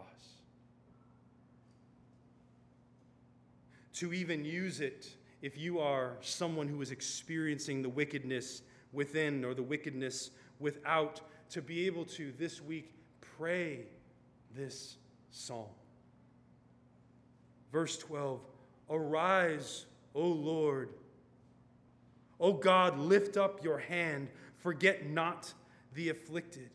To 3.95 4.12
even 4.12 4.45
use 4.45 4.81
it 4.81 5.09
if 5.43 5.57
you 5.57 5.79
are 5.79 6.16
someone 6.20 6.66
who 6.66 6.81
is 6.83 6.91
experiencing 6.91 7.83
the 7.83 7.89
wickedness 7.89 8.62
within 8.93 9.45
or 9.45 9.55
the 9.55 9.62
wickedness 9.62 10.31
without, 10.59 11.20
to 11.51 11.62
be 11.62 11.87
able 11.87 12.05
to 12.05 12.33
this 12.39 12.61
week 12.61 12.93
pray 13.37 13.80
this 14.55 14.97
psalm. 15.30 15.66
Verse 17.72 17.97
12 17.99 18.41
Arise, 18.91 19.87
O 20.14 20.26
Lord. 20.26 20.91
O 22.41 22.53
God, 22.53 22.99
lift 22.99 23.37
up 23.37 23.64
your 23.64 23.78
hand, 23.78 24.28
forget 24.59 25.09
not 25.09 25.53
the 25.95 26.09
afflicted. 26.09 26.70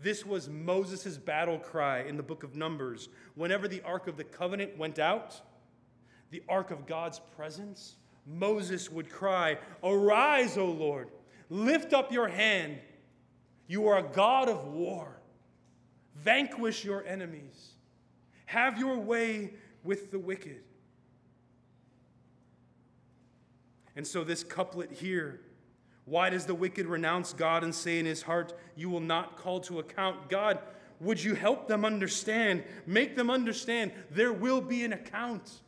This 0.00 0.26
was 0.26 0.48
Moses' 0.48 1.16
battle 1.16 1.58
cry 1.58 2.02
in 2.02 2.16
the 2.16 2.22
book 2.22 2.42
of 2.42 2.56
Numbers. 2.56 3.08
Whenever 3.34 3.68
the 3.68 3.82
Ark 3.82 4.08
of 4.08 4.16
the 4.16 4.24
Covenant 4.24 4.76
went 4.76 4.98
out, 4.98 5.40
the 6.30 6.42
Ark 6.48 6.70
of 6.70 6.86
God's 6.86 7.20
presence, 7.36 7.96
Moses 8.26 8.90
would 8.90 9.10
cry, 9.10 9.58
Arise, 9.84 10.56
O 10.56 10.66
Lord, 10.66 11.08
lift 11.50 11.92
up 11.92 12.10
your 12.10 12.28
hand. 12.28 12.78
You 13.68 13.86
are 13.88 13.98
a 13.98 14.02
God 14.02 14.48
of 14.48 14.66
war. 14.66 15.21
Vanquish 16.16 16.84
your 16.84 17.04
enemies. 17.06 17.72
Have 18.46 18.78
your 18.78 18.98
way 18.98 19.54
with 19.82 20.10
the 20.10 20.18
wicked. 20.18 20.62
And 23.96 24.06
so, 24.06 24.24
this 24.24 24.42
couplet 24.42 24.92
here 24.92 25.40
why 26.04 26.30
does 26.30 26.46
the 26.46 26.54
wicked 26.54 26.86
renounce 26.86 27.32
God 27.32 27.62
and 27.62 27.74
say 27.74 27.98
in 27.98 28.06
his 28.06 28.22
heart, 28.22 28.52
You 28.74 28.90
will 28.90 29.00
not 29.00 29.36
call 29.36 29.60
to 29.60 29.78
account? 29.78 30.28
God, 30.28 30.58
would 31.00 31.22
you 31.22 31.34
help 31.34 31.68
them 31.68 31.84
understand? 31.84 32.64
Make 32.86 33.16
them 33.16 33.30
understand 33.30 33.92
there 34.10 34.32
will 34.32 34.60
be 34.60 34.84
an 34.84 34.92
account. 34.92 35.60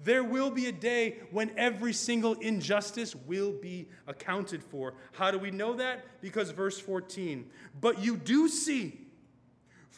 There 0.00 0.22
will 0.22 0.50
be 0.50 0.66
a 0.66 0.72
day 0.72 1.16
when 1.32 1.50
every 1.56 1.92
single 1.92 2.34
injustice 2.34 3.16
will 3.16 3.52
be 3.52 3.88
accounted 4.06 4.62
for. 4.62 4.94
How 5.12 5.32
do 5.32 5.38
we 5.38 5.50
know 5.50 5.74
that? 5.74 6.04
Because 6.20 6.50
verse 6.50 6.78
14, 6.78 7.50
but 7.80 7.98
you 8.00 8.16
do 8.16 8.48
see, 8.48 9.00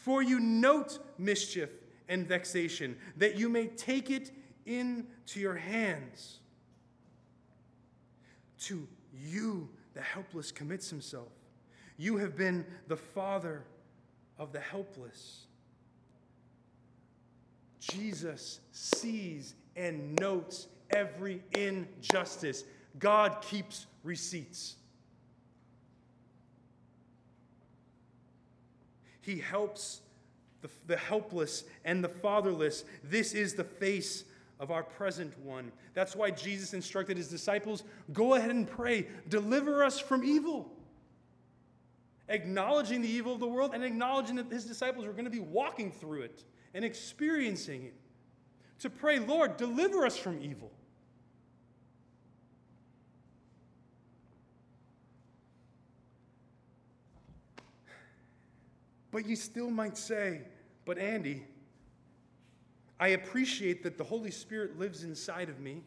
for 0.03 0.23
you 0.23 0.39
note 0.39 0.97
mischief 1.19 1.69
and 2.09 2.27
vexation, 2.27 2.97
that 3.17 3.35
you 3.35 3.47
may 3.47 3.67
take 3.67 4.09
it 4.09 4.31
into 4.65 5.39
your 5.39 5.55
hands. 5.55 6.39
To 8.61 8.87
you, 9.13 9.69
the 9.93 10.01
helpless 10.01 10.51
commits 10.51 10.89
himself. 10.89 11.29
You 11.97 12.17
have 12.17 12.35
been 12.35 12.65
the 12.87 12.97
father 12.97 13.63
of 14.39 14.51
the 14.51 14.59
helpless. 14.59 15.45
Jesus 17.79 18.59
sees 18.71 19.53
and 19.75 20.15
notes 20.19 20.67
every 20.89 21.43
injustice. 21.55 22.63
God 22.97 23.41
keeps 23.41 23.85
receipts. 24.03 24.77
He 29.21 29.39
helps 29.39 30.01
the, 30.61 30.69
the 30.87 30.97
helpless 30.97 31.63
and 31.85 32.03
the 32.03 32.09
fatherless. 32.09 32.83
This 33.03 33.33
is 33.33 33.53
the 33.53 33.63
face 33.63 34.25
of 34.59 34.71
our 34.71 34.83
present 34.83 35.37
one. 35.39 35.71
That's 35.93 36.15
why 36.15 36.31
Jesus 36.31 36.73
instructed 36.73 37.17
his 37.17 37.27
disciples 37.27 37.83
go 38.13 38.35
ahead 38.35 38.51
and 38.51 38.69
pray, 38.69 39.07
deliver 39.27 39.83
us 39.83 39.99
from 39.99 40.23
evil. 40.23 40.71
Acknowledging 42.29 43.01
the 43.01 43.09
evil 43.09 43.33
of 43.33 43.39
the 43.39 43.47
world 43.47 43.71
and 43.73 43.83
acknowledging 43.83 44.37
that 44.37 44.49
his 44.49 44.63
disciples 44.65 45.05
were 45.05 45.11
going 45.11 45.25
to 45.25 45.31
be 45.31 45.39
walking 45.39 45.91
through 45.91 46.21
it 46.21 46.43
and 46.73 46.85
experiencing 46.85 47.85
it. 47.85 47.95
To 48.79 48.89
pray, 48.89 49.19
Lord, 49.19 49.57
deliver 49.57 50.05
us 50.05 50.15
from 50.15 50.41
evil. 50.41 50.71
But 59.11 59.27
you 59.27 59.35
still 59.35 59.69
might 59.69 59.97
say, 59.97 60.41
but 60.85 60.97
Andy, 60.97 61.43
I 62.99 63.09
appreciate 63.09 63.83
that 63.83 63.97
the 63.97 64.03
Holy 64.03 64.31
Spirit 64.31 64.79
lives 64.79 65.03
inside 65.03 65.49
of 65.49 65.59
me 65.59 65.83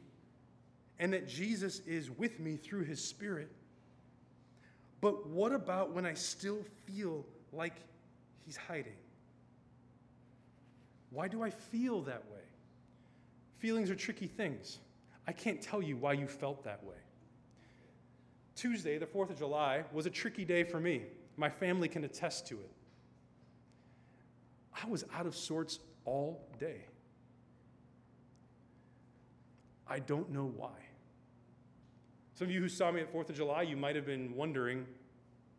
and 0.99 1.13
that 1.13 1.27
Jesus 1.27 1.81
is 1.81 2.11
with 2.11 2.39
me 2.39 2.57
through 2.57 2.85
his 2.85 3.03
Spirit. 3.03 3.51
But 5.01 5.27
what 5.29 5.53
about 5.53 5.93
when 5.93 6.07
I 6.07 6.15
still 6.15 6.59
feel 6.87 7.25
like 7.53 7.75
he's 8.45 8.57
hiding? 8.57 8.97
Why 11.11 11.29
do 11.29 11.43
I 11.43 11.51
feel 11.51 12.01
that 12.03 12.25
way? 12.33 12.41
Feelings 13.59 13.91
are 13.91 13.95
tricky 13.95 14.27
things. 14.27 14.79
I 15.27 15.33
can't 15.33 15.61
tell 15.63 15.81
you 15.81 15.97
why 15.97 16.13
you 16.13 16.27
felt 16.27 16.65
that 16.65 16.83
way. 16.85 16.97
Tuesday, 18.57 18.99
the 18.99 19.07
4th 19.07 19.31
of 19.31 19.39
July, 19.39 19.85
was 19.93 20.07
a 20.07 20.11
tricky 20.11 20.45
day 20.45 20.65
for 20.65 20.81
me. 20.81 21.03
My 21.37 21.49
family 21.49 21.89
can 21.89 22.05
attest 22.05 22.47
to 22.49 22.55
it. 22.55 22.71
I 24.83 24.87
was 24.89 25.05
out 25.15 25.27
of 25.27 25.37
sorts 25.37 25.79
all 26.05 26.49
day. 26.59 26.85
I 29.87 29.99
don't 29.99 30.31
know 30.31 30.53
why. 30.57 30.73
Some 32.35 32.49
of 32.49 32.51
you 32.53 32.61
who 32.61 32.69
saw 32.69 32.91
me 32.91 33.01
at 33.01 33.13
4th 33.13 33.31
of 33.31 33.37
July, 33.37 33.63
you 33.63 33.77
might 33.77 33.95
have 33.95 34.07
been 34.07 34.35
wondering, 34.35 34.87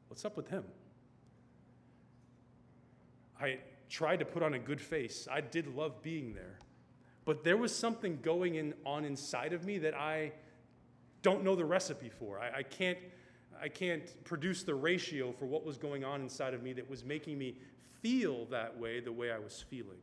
what's 0.08 0.26
up 0.26 0.36
with 0.36 0.50
him? 0.50 0.64
I 3.40 3.60
tried 3.90 4.20
to 4.20 4.26
put 4.26 4.44
on 4.44 4.56
a 4.56 4.60
good 4.60 4.82
face. 4.82 5.28
I 5.32 5.42
did 5.42 5.68
love 5.68 6.02
being 6.02 6.34
there. 6.34 6.60
But 7.24 7.44
there 7.44 7.58
was 7.58 7.76
something 7.76 8.20
going 8.22 8.56
in, 8.56 8.74
on 8.86 9.06
inside 9.06 9.54
of 9.54 9.66
me 9.66 9.78
that 9.80 9.96
I 9.96 10.32
don't 11.22 11.44
know 11.44 11.56
the 11.56 11.66
recipe 11.66 12.10
for. 12.10 12.40
I, 12.40 12.60
I, 12.60 12.64
can't, 12.64 13.00
I 13.62 13.68
can't 13.68 14.24
produce 14.24 14.64
the 14.64 14.76
ratio 14.76 15.32
for 15.32 15.46
what 15.46 15.66
was 15.66 15.78
going 15.78 16.04
on 16.04 16.22
inside 16.22 16.54
of 16.54 16.62
me 16.62 16.74
that 16.74 16.90
was 16.90 17.04
making 17.04 17.38
me 17.38 17.56
feel 18.02 18.46
that 18.46 18.78
way 18.78 19.00
the 19.00 19.12
way 19.12 19.32
I 19.32 19.40
was 19.40 19.64
feeling. 19.70 19.98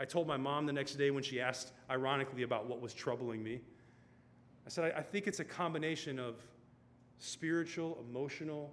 I 0.00 0.04
told 0.04 0.26
my 0.28 0.36
mom 0.36 0.66
the 0.66 0.72
next 0.72 0.94
day 0.94 1.10
when 1.10 1.22
she 1.22 1.40
asked, 1.40 1.72
ironically, 1.90 2.42
about 2.42 2.66
what 2.66 2.80
was 2.80 2.94
troubling 2.94 3.42
me. 3.42 3.60
I 4.66 4.70
said, 4.70 4.92
I, 4.94 4.98
I 4.98 5.02
think 5.02 5.26
it's 5.26 5.40
a 5.40 5.44
combination 5.44 6.18
of 6.18 6.36
spiritual, 7.18 8.04
emotional, 8.08 8.72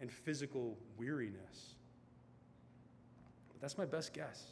and 0.00 0.12
physical 0.12 0.78
weariness. 0.96 1.74
But 3.52 3.60
that's 3.60 3.76
my 3.76 3.84
best 3.84 4.12
guess. 4.12 4.44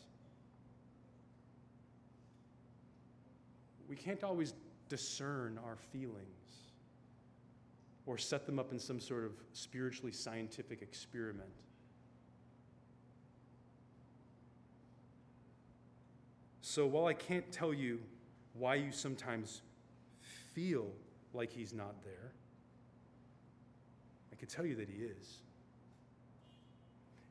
We 3.88 3.94
can't 3.94 4.24
always 4.24 4.54
discern 4.88 5.60
our 5.64 5.76
feelings 5.76 6.72
or 8.06 8.18
set 8.18 8.46
them 8.46 8.58
up 8.58 8.72
in 8.72 8.78
some 8.78 8.98
sort 8.98 9.24
of 9.24 9.32
spiritually 9.52 10.12
scientific 10.12 10.82
experiment. 10.82 11.50
So 16.76 16.84
while 16.84 17.06
I 17.06 17.14
can't 17.14 17.50
tell 17.50 17.72
you 17.72 18.00
why 18.52 18.74
you 18.74 18.92
sometimes 18.92 19.62
feel 20.52 20.88
like 21.32 21.50
he's 21.50 21.72
not 21.72 22.04
there, 22.04 22.32
I 24.30 24.36
can 24.36 24.46
tell 24.46 24.66
you 24.66 24.74
that 24.74 24.90
he 24.90 25.04
is. 25.04 25.38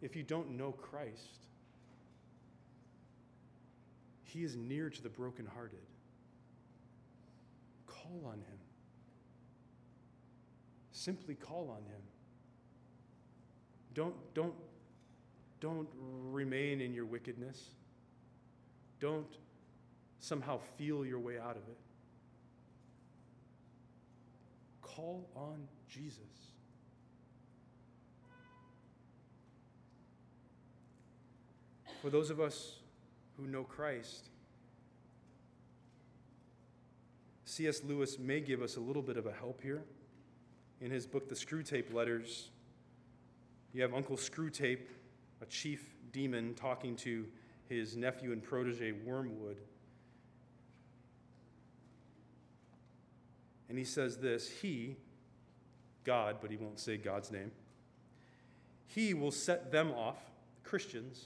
If 0.01 0.15
you 0.15 0.23
don't 0.23 0.57
know 0.57 0.71
Christ, 0.71 1.45
he 4.23 4.43
is 4.43 4.55
near 4.55 4.89
to 4.89 5.03
the 5.03 5.09
brokenhearted. 5.09 5.77
Call 7.85 8.23
on 8.25 8.39
him. 8.39 8.57
Simply 10.91 11.35
call 11.35 11.69
on 11.69 11.83
him. 11.83 12.01
Don't, 13.93 14.15
don't, 14.33 14.55
don't 15.59 15.87
remain 16.31 16.81
in 16.81 16.95
your 16.95 17.05
wickedness. 17.05 17.75
Don't 18.99 19.37
somehow 20.19 20.59
feel 20.77 21.05
your 21.05 21.19
way 21.19 21.37
out 21.37 21.57
of 21.57 21.67
it. 21.67 21.77
Call 24.81 25.27
on 25.35 25.67
Jesus. 25.89 26.19
For 32.01 32.09
those 32.09 32.29
of 32.29 32.39
us 32.39 32.75
who 33.37 33.47
know 33.47 33.63
Christ, 33.63 34.29
C.S. 37.45 37.81
Lewis 37.83 38.19
may 38.19 38.41
give 38.41 38.61
us 38.61 38.75
a 38.75 38.79
little 38.79 39.01
bit 39.01 39.17
of 39.17 39.25
a 39.25 39.31
help 39.31 39.61
here. 39.61 39.83
In 40.81 40.91
his 40.91 41.07
book, 41.07 41.29
The 41.29 41.35
Screwtape 41.35 41.93
Letters, 41.93 42.49
you 43.73 43.81
have 43.81 43.93
Uncle 43.93 44.17
Screwtape, 44.17 44.87
a 45.41 45.45
chief 45.45 45.95
demon, 46.11 46.53
talking 46.53 46.95
to 46.97 47.25
his 47.69 47.95
nephew 47.95 48.31
and 48.31 48.43
protege 48.43 48.91
Wormwood. 48.91 49.57
And 53.69 53.77
he 53.77 53.83
says 53.83 54.17
this 54.17 54.49
He, 54.49 54.95
God, 56.03 56.37
but 56.41 56.51
he 56.51 56.57
won't 56.57 56.79
say 56.79 56.97
God's 56.97 57.31
name, 57.31 57.51
he 58.87 59.13
will 59.13 59.31
set 59.31 59.71
them 59.71 59.91
off, 59.91 60.17
Christians, 60.63 61.25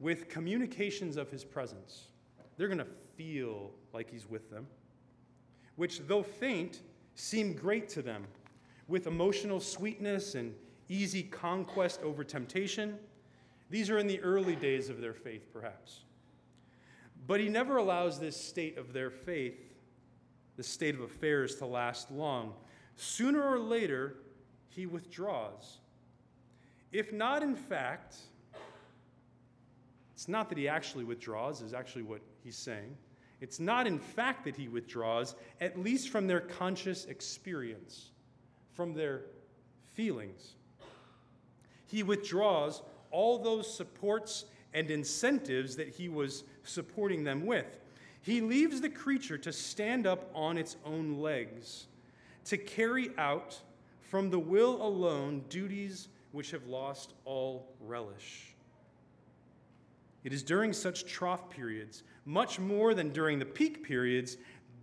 with 0.00 0.28
communications 0.28 1.16
of 1.16 1.30
his 1.30 1.44
presence. 1.44 2.06
They're 2.56 2.68
going 2.68 2.78
to 2.78 2.86
feel 3.16 3.70
like 3.92 4.10
he's 4.10 4.28
with 4.28 4.50
them, 4.50 4.66
which, 5.76 6.00
though 6.06 6.22
faint, 6.22 6.80
seem 7.14 7.52
great 7.52 7.88
to 7.90 8.02
them, 8.02 8.24
with 8.86 9.06
emotional 9.06 9.60
sweetness 9.60 10.34
and 10.34 10.54
easy 10.88 11.22
conquest 11.22 12.00
over 12.02 12.24
temptation. 12.24 12.98
These 13.70 13.90
are 13.90 13.98
in 13.98 14.06
the 14.06 14.20
early 14.20 14.56
days 14.56 14.88
of 14.88 15.00
their 15.00 15.12
faith, 15.12 15.52
perhaps. 15.52 16.00
But 17.26 17.40
he 17.40 17.48
never 17.48 17.76
allows 17.76 18.18
this 18.18 18.36
state 18.36 18.78
of 18.78 18.92
their 18.92 19.10
faith, 19.10 19.60
this 20.56 20.68
state 20.68 20.94
of 20.94 21.02
affairs, 21.02 21.56
to 21.56 21.66
last 21.66 22.10
long. 22.10 22.54
Sooner 22.96 23.42
or 23.42 23.58
later, 23.58 24.14
he 24.70 24.86
withdraws. 24.86 25.78
If 26.92 27.12
not, 27.12 27.42
in 27.42 27.54
fact, 27.54 28.16
it's 30.14 30.28
not 30.28 30.48
that 30.48 30.58
he 30.58 30.68
actually 30.68 31.04
withdraws, 31.04 31.60
is 31.60 31.74
actually 31.74 32.02
what 32.02 32.22
he's 32.42 32.56
saying. 32.56 32.96
It's 33.40 33.60
not, 33.60 33.86
in 33.86 33.98
fact, 33.98 34.44
that 34.46 34.56
he 34.56 34.68
withdraws, 34.68 35.36
at 35.60 35.78
least 35.78 36.08
from 36.08 36.26
their 36.26 36.40
conscious 36.40 37.04
experience, 37.04 38.10
from 38.72 38.94
their 38.94 39.22
feelings. 39.94 40.54
He 41.86 42.02
withdraws 42.02 42.82
all 43.10 43.38
those 43.38 43.72
supports 43.72 44.44
and 44.74 44.90
incentives 44.90 45.76
that 45.76 45.88
he 45.88 46.08
was 46.08 46.44
supporting 46.64 47.24
them 47.24 47.46
with. 47.46 47.78
He 48.20 48.40
leaves 48.40 48.80
the 48.80 48.90
creature 48.90 49.38
to 49.38 49.52
stand 49.52 50.06
up 50.06 50.30
on 50.34 50.58
its 50.58 50.76
own 50.84 51.20
legs, 51.20 51.86
to 52.46 52.58
carry 52.58 53.10
out 53.16 53.58
from 54.00 54.30
the 54.30 54.38
will 54.38 54.82
alone 54.82 55.44
duties 55.48 56.08
which 56.32 56.50
have 56.50 56.66
lost 56.66 57.14
all 57.24 57.66
relish. 57.80 58.54
It 60.24 60.32
is 60.32 60.42
during 60.42 60.72
such 60.72 61.06
trough 61.06 61.48
periods, 61.48 62.02
much 62.24 62.58
more 62.58 62.92
than 62.92 63.10
during 63.10 63.38
the 63.38 63.46
peak 63.46 63.82
periods, 63.82 64.36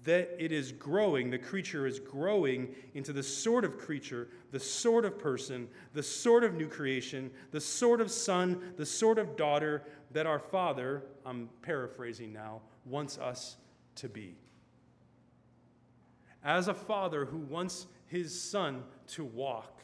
that 0.05 0.35
it 0.39 0.51
is 0.51 0.71
growing, 0.71 1.29
the 1.29 1.37
creature 1.37 1.85
is 1.85 1.99
growing 1.99 2.73
into 2.93 3.11
the 3.11 3.23
sort 3.23 3.65
of 3.65 3.77
creature, 3.77 4.29
the 4.51 4.59
sort 4.59 5.03
of 5.03 5.19
person, 5.19 5.67
the 5.93 6.03
sort 6.03 6.43
of 6.43 6.53
new 6.53 6.67
creation, 6.67 7.29
the 7.51 7.59
sort 7.59 7.99
of 7.99 8.09
son, 8.09 8.73
the 8.77 8.85
sort 8.85 9.17
of 9.17 9.35
daughter 9.35 9.83
that 10.11 10.27
our 10.27 10.39
Father, 10.39 11.03
I'm 11.25 11.49
paraphrasing 11.63 12.31
now, 12.31 12.61
wants 12.85 13.17
us 13.17 13.57
to 13.95 14.07
be. 14.07 14.37
As 16.43 16.67
a 16.67 16.73
father 16.73 17.25
who 17.25 17.39
wants 17.39 17.87
his 18.05 18.39
son 18.39 18.83
to 19.07 19.23
walk 19.23 19.81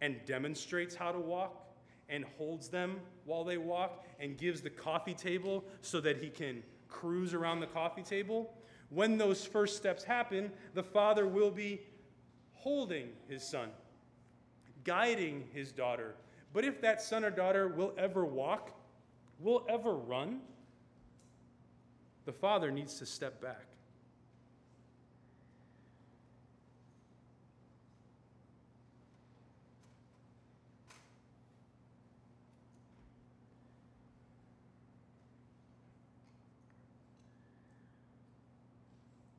and 0.00 0.16
demonstrates 0.24 0.94
how 0.94 1.12
to 1.12 1.18
walk 1.18 1.66
and 2.08 2.24
holds 2.38 2.68
them 2.68 2.98
while 3.26 3.44
they 3.44 3.58
walk 3.58 4.06
and 4.18 4.38
gives 4.38 4.62
the 4.62 4.70
coffee 4.70 5.12
table 5.12 5.62
so 5.82 6.00
that 6.00 6.16
he 6.16 6.30
can 6.30 6.62
cruise 6.90 7.32
around 7.32 7.60
the 7.60 7.66
coffee 7.66 8.02
table, 8.02 8.52
when 8.90 9.16
those 9.16 9.44
first 9.44 9.76
steps 9.76 10.02
happen, 10.04 10.50
the 10.74 10.82
father 10.82 11.26
will 11.26 11.50
be 11.50 11.80
holding 12.54 13.08
his 13.28 13.42
son, 13.42 13.70
guiding 14.84 15.44
his 15.52 15.72
daughter. 15.72 16.14
But 16.52 16.64
if 16.64 16.80
that 16.80 17.00
son 17.00 17.24
or 17.24 17.30
daughter 17.30 17.68
will 17.68 17.94
ever 17.96 18.24
walk, 18.24 18.72
will 19.38 19.64
ever 19.68 19.94
run, 19.94 20.40
the 22.26 22.32
father 22.32 22.70
needs 22.70 22.98
to 22.98 23.06
step 23.06 23.40
back. 23.40 23.69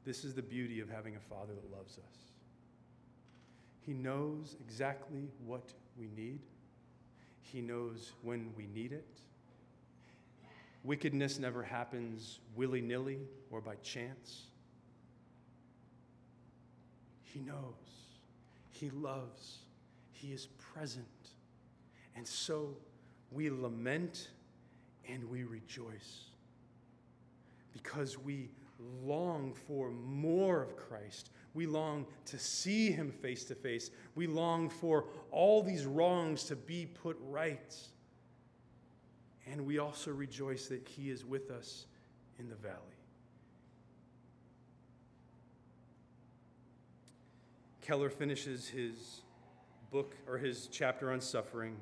This 0.06 0.24
is 0.24 0.34
the 0.34 0.42
beauty 0.42 0.80
of 0.80 0.90
having 0.90 1.16
a 1.16 1.20
Father 1.20 1.54
that 1.54 1.72
loves 1.72 1.98
us. 1.98 2.18
He 3.86 3.94
knows 3.94 4.56
exactly 4.60 5.28
what 5.46 5.74
we 5.98 6.08
need, 6.16 6.40
He 7.42 7.62
knows 7.62 8.14
when 8.22 8.52
we 8.56 8.68
need 8.68 8.92
it. 8.92 9.08
Wickedness 10.84 11.38
never 11.38 11.62
happens 11.62 12.40
willy 12.56 12.82
nilly 12.82 13.20
or 13.52 13.62
by 13.62 13.76
chance. 13.84 14.46
He 17.24 17.40
knows, 17.40 17.76
He 18.72 18.90
loves, 18.90 19.60
He 20.12 20.32
is 20.32 20.48
present. 20.74 21.06
And 22.16 22.28
so 22.28 22.76
we 23.32 23.50
lament 23.50 24.30
and 25.08 25.30
we 25.30 25.44
rejoice 25.44 26.26
because 27.74 28.18
we 28.18 28.50
long 29.04 29.54
for 29.68 29.92
more 29.92 30.62
of 30.62 30.76
Christ. 30.76 31.32
We 31.54 31.66
long 31.66 32.06
to 32.26 32.40
see 32.40 32.92
him 32.92 33.12
face 33.12 33.44
to 33.46 33.56
face. 33.56 33.92
We 34.16 34.28
long 34.28 34.70
for 34.70 35.06
all 35.32 35.62
these 35.62 35.86
wrongs 35.86 36.46
to 36.46 36.56
be 36.56 36.86
put 36.86 37.18
right. 37.22 37.76
And 39.48 39.66
we 39.66 39.80
also 39.80 40.12
rejoice 40.12 40.68
that 40.68 40.88
he 40.88 41.10
is 41.10 41.26
with 41.26 41.52
us 41.52 41.86
in 42.40 42.50
the 42.50 42.56
valley. 42.56 42.78
Keller 47.82 48.10
finishes 48.10 48.68
his 48.68 49.22
book 49.92 50.16
or 50.28 50.38
his 50.38 50.68
chapter 50.72 51.12
on 51.12 51.20
suffering 51.20 51.76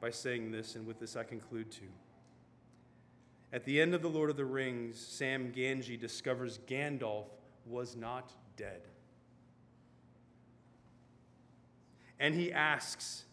by 0.00 0.10
saying 0.10 0.52
this, 0.52 0.76
and 0.76 0.86
with 0.86 1.00
this 1.00 1.16
I 1.16 1.24
conclude 1.24 1.70
too. 1.70 1.88
At 3.54 3.64
the 3.64 3.80
end 3.80 3.94
of 3.94 4.02
The 4.02 4.08
Lord 4.08 4.30
of 4.30 4.36
the 4.36 4.44
Rings, 4.44 4.98
Sam 4.98 5.52
Gamgee 5.52 5.98
discovers 5.98 6.58
Gandalf 6.66 7.26
was 7.64 7.94
not 7.94 8.32
dead. 8.56 8.80
And 12.18 12.34
he 12.34 12.52
asks, 12.52 13.26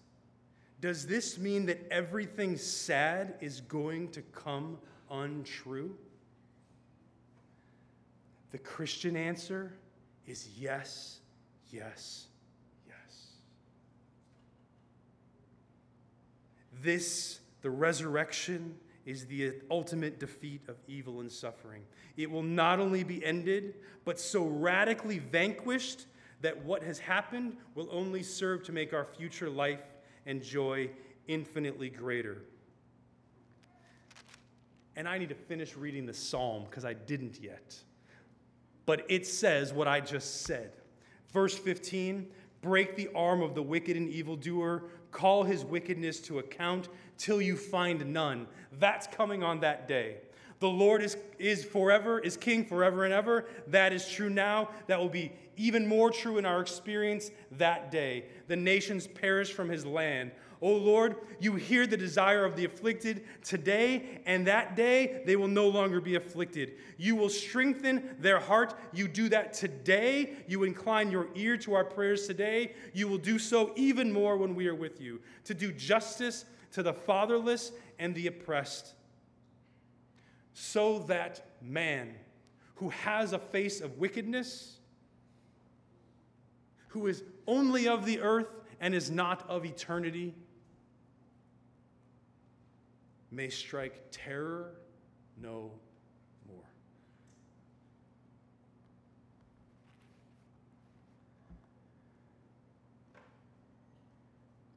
Does 0.79 1.07
this 1.07 1.39
mean 1.39 1.65
that 1.65 1.79
everything 1.89 2.55
sad 2.55 3.33
is 3.41 3.61
going 3.61 4.09
to 4.09 4.21
come 4.21 4.77
untrue? 5.09 5.97
The 8.51 8.59
Christian 8.59 9.15
answer 9.15 9.73
is 10.27 10.49
yes, 10.55 11.21
yes, 11.71 12.27
yes. 12.87 13.27
This, 16.83 17.39
the 17.63 17.71
resurrection, 17.71 18.75
is 19.05 19.25
the 19.25 19.53
ultimate 19.69 20.19
defeat 20.19 20.61
of 20.67 20.77
evil 20.87 21.21
and 21.21 21.31
suffering. 21.31 21.83
It 22.17 22.29
will 22.29 22.43
not 22.43 22.79
only 22.79 23.03
be 23.03 23.23
ended, 23.25 23.75
but 24.05 24.19
so 24.19 24.45
radically 24.45 25.19
vanquished 25.19 26.05
that 26.41 26.63
what 26.65 26.83
has 26.83 26.99
happened 26.99 27.57
will 27.75 27.87
only 27.91 28.23
serve 28.23 28.63
to 28.63 28.71
make 28.71 28.93
our 28.93 29.05
future 29.05 29.49
life 29.49 29.81
and 30.25 30.43
joy 30.43 30.89
infinitely 31.27 31.89
greater. 31.89 32.43
And 34.95 35.07
I 35.07 35.17
need 35.17 35.29
to 35.29 35.35
finish 35.35 35.75
reading 35.75 36.05
the 36.05 36.13
psalm 36.13 36.65
because 36.69 36.85
I 36.85 36.93
didn't 36.93 37.39
yet. 37.41 37.75
But 38.85 39.05
it 39.09 39.25
says 39.25 39.73
what 39.73 39.87
I 39.87 40.01
just 40.01 40.41
said. 40.43 40.73
Verse 41.31 41.57
15 41.57 42.27
break 42.61 42.95
the 42.95 43.09
arm 43.15 43.41
of 43.41 43.55
the 43.55 43.63
wicked 43.63 43.97
and 43.97 44.07
evildoer, 44.09 44.83
call 45.11 45.43
his 45.43 45.65
wickedness 45.65 46.19
to 46.19 46.37
account 46.37 46.89
till 47.21 47.41
you 47.41 47.55
find 47.55 48.11
none. 48.11 48.47
That's 48.79 49.05
coming 49.07 49.43
on 49.43 49.59
that 49.59 49.87
day. 49.87 50.17
The 50.59 50.67
Lord 50.67 51.01
is, 51.01 51.17
is 51.39 51.63
forever, 51.63 52.19
is 52.19 52.35
king 52.35 52.65
forever 52.65 53.05
and 53.05 53.13
ever. 53.13 53.45
That 53.67 53.93
is 53.93 54.07
true 54.07 54.29
now. 54.29 54.69
That 54.87 54.99
will 54.99 55.09
be 55.09 55.31
even 55.55 55.87
more 55.87 56.09
true 56.09 56.37
in 56.37 56.45
our 56.45 56.61
experience 56.61 57.29
that 57.53 57.91
day. 57.91 58.25
The 58.47 58.55
nations 58.55 59.07
perish 59.07 59.53
from 59.53 59.69
his 59.69 59.85
land. 59.85 60.31
O 60.61 60.71
Lord, 60.71 61.15
you 61.39 61.55
hear 61.55 61.87
the 61.87 61.97
desire 61.97 62.45
of 62.45 62.55
the 62.55 62.65
afflicted 62.65 63.23
today, 63.43 64.21
and 64.27 64.45
that 64.45 64.75
day 64.75 65.23
they 65.25 65.35
will 65.35 65.47
no 65.47 65.67
longer 65.67 65.99
be 65.99 66.13
afflicted. 66.13 66.73
You 66.97 67.15
will 67.15 67.29
strengthen 67.29 68.15
their 68.19 68.39
heart. 68.39 68.75
You 68.93 69.07
do 69.07 69.29
that 69.29 69.53
today. 69.53 70.33
You 70.47 70.63
incline 70.63 71.09
your 71.09 71.29
ear 71.33 71.57
to 71.57 71.73
our 71.73 71.83
prayers 71.83 72.27
today. 72.27 72.73
You 72.93 73.07
will 73.07 73.17
do 73.17 73.39
so 73.39 73.73
even 73.75 74.11
more 74.13 74.37
when 74.37 74.53
we 74.53 74.67
are 74.67 74.75
with 74.75 75.01
you, 75.01 75.21
to 75.45 75.55
do 75.55 75.71
justice 75.71 76.45
to 76.71 76.83
the 76.83 76.93
fatherless 76.93 77.71
and 77.99 78.15
the 78.15 78.27
oppressed, 78.27 78.93
so 80.53 80.99
that 80.99 81.45
man 81.61 82.15
who 82.75 82.89
has 82.89 83.33
a 83.33 83.39
face 83.39 83.81
of 83.81 83.97
wickedness, 83.97 84.79
who 86.89 87.07
is 87.07 87.23
only 87.47 87.87
of 87.87 88.05
the 88.05 88.19
earth 88.19 88.49
and 88.79 88.95
is 88.95 89.11
not 89.11 89.47
of 89.49 89.65
eternity, 89.65 90.33
may 93.31 93.49
strike 93.49 94.03
terror 94.11 94.71
no 95.39 95.71
more. 96.47 96.63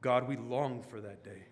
God, 0.01 0.27
we 0.27 0.37
long 0.37 0.83
for 0.83 1.01
that 1.01 1.23
day. 1.23 1.43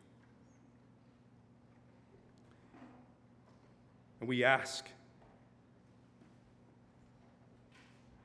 And 4.24 4.30
we 4.30 4.46
ask 4.46 4.88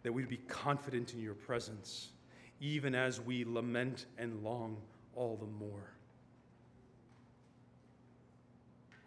that 0.05 0.13
we'd 0.13 0.29
be 0.29 0.37
confident 0.47 1.13
in 1.13 1.21
your 1.21 1.35
presence, 1.35 2.11
even 2.61 2.95
as 2.95 3.21
we 3.21 3.45
lament 3.45 4.07
and 4.17 4.45
long 4.45 4.77
all 5.17 5.35
the 5.35 5.65
more. 5.65 5.91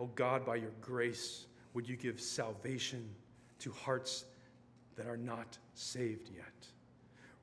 Oh 0.02 0.10
God, 0.16 0.46
by 0.46 0.58
your 0.58 0.74
grace, 0.82 1.46
would 1.74 1.88
you 1.88 1.96
give 1.96 2.20
salvation 2.20 3.08
to 3.60 3.72
hearts 3.72 4.26
that 4.98 5.08
are 5.08 5.16
not 5.16 5.58
saved 5.76 6.30
yet? 6.36 6.68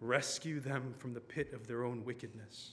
Rescue 0.02 0.60
them 0.60 0.92
from 0.98 1.14
the 1.14 1.20
pit 1.20 1.54
of 1.54 1.66
their 1.66 1.84
own 1.84 2.04
wickedness. 2.04 2.72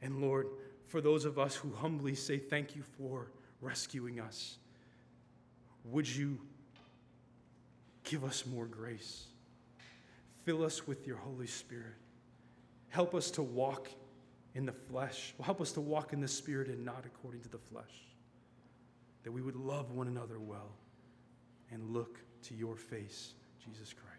And 0.00 0.22
Lord, 0.22 0.46
for 0.86 1.02
those 1.02 1.26
of 1.26 1.38
us 1.38 1.54
who 1.54 1.70
humbly 1.74 2.14
say 2.14 2.38
thank 2.38 2.74
you 2.74 2.82
for 2.96 3.26
rescuing 3.62 4.20
us, 4.20 4.58
would 5.84 6.08
you 6.08 6.38
give 8.04 8.24
us 8.24 8.44
more 8.44 8.66
grace? 8.66 9.26
Fill 10.44 10.64
us 10.64 10.86
with 10.86 11.06
your 11.06 11.16
Holy 11.16 11.46
Spirit. 11.46 11.94
Help 12.88 13.14
us 13.14 13.30
to 13.30 13.42
walk 13.42 13.88
in 14.54 14.66
the 14.66 14.72
flesh. 14.72 15.34
Help 15.42 15.60
us 15.60 15.72
to 15.72 15.80
walk 15.80 16.12
in 16.12 16.20
the 16.20 16.28
Spirit 16.28 16.68
and 16.68 16.84
not 16.84 17.04
according 17.06 17.40
to 17.42 17.48
the 17.48 17.58
flesh. 17.58 18.08
That 19.22 19.32
we 19.32 19.40
would 19.40 19.56
love 19.56 19.92
one 19.92 20.08
another 20.08 20.38
well 20.38 20.72
and 21.70 21.90
look 21.90 22.18
to 22.42 22.54
your 22.54 22.76
face, 22.76 23.34
Jesus 23.64 23.94
Christ. 23.94 24.11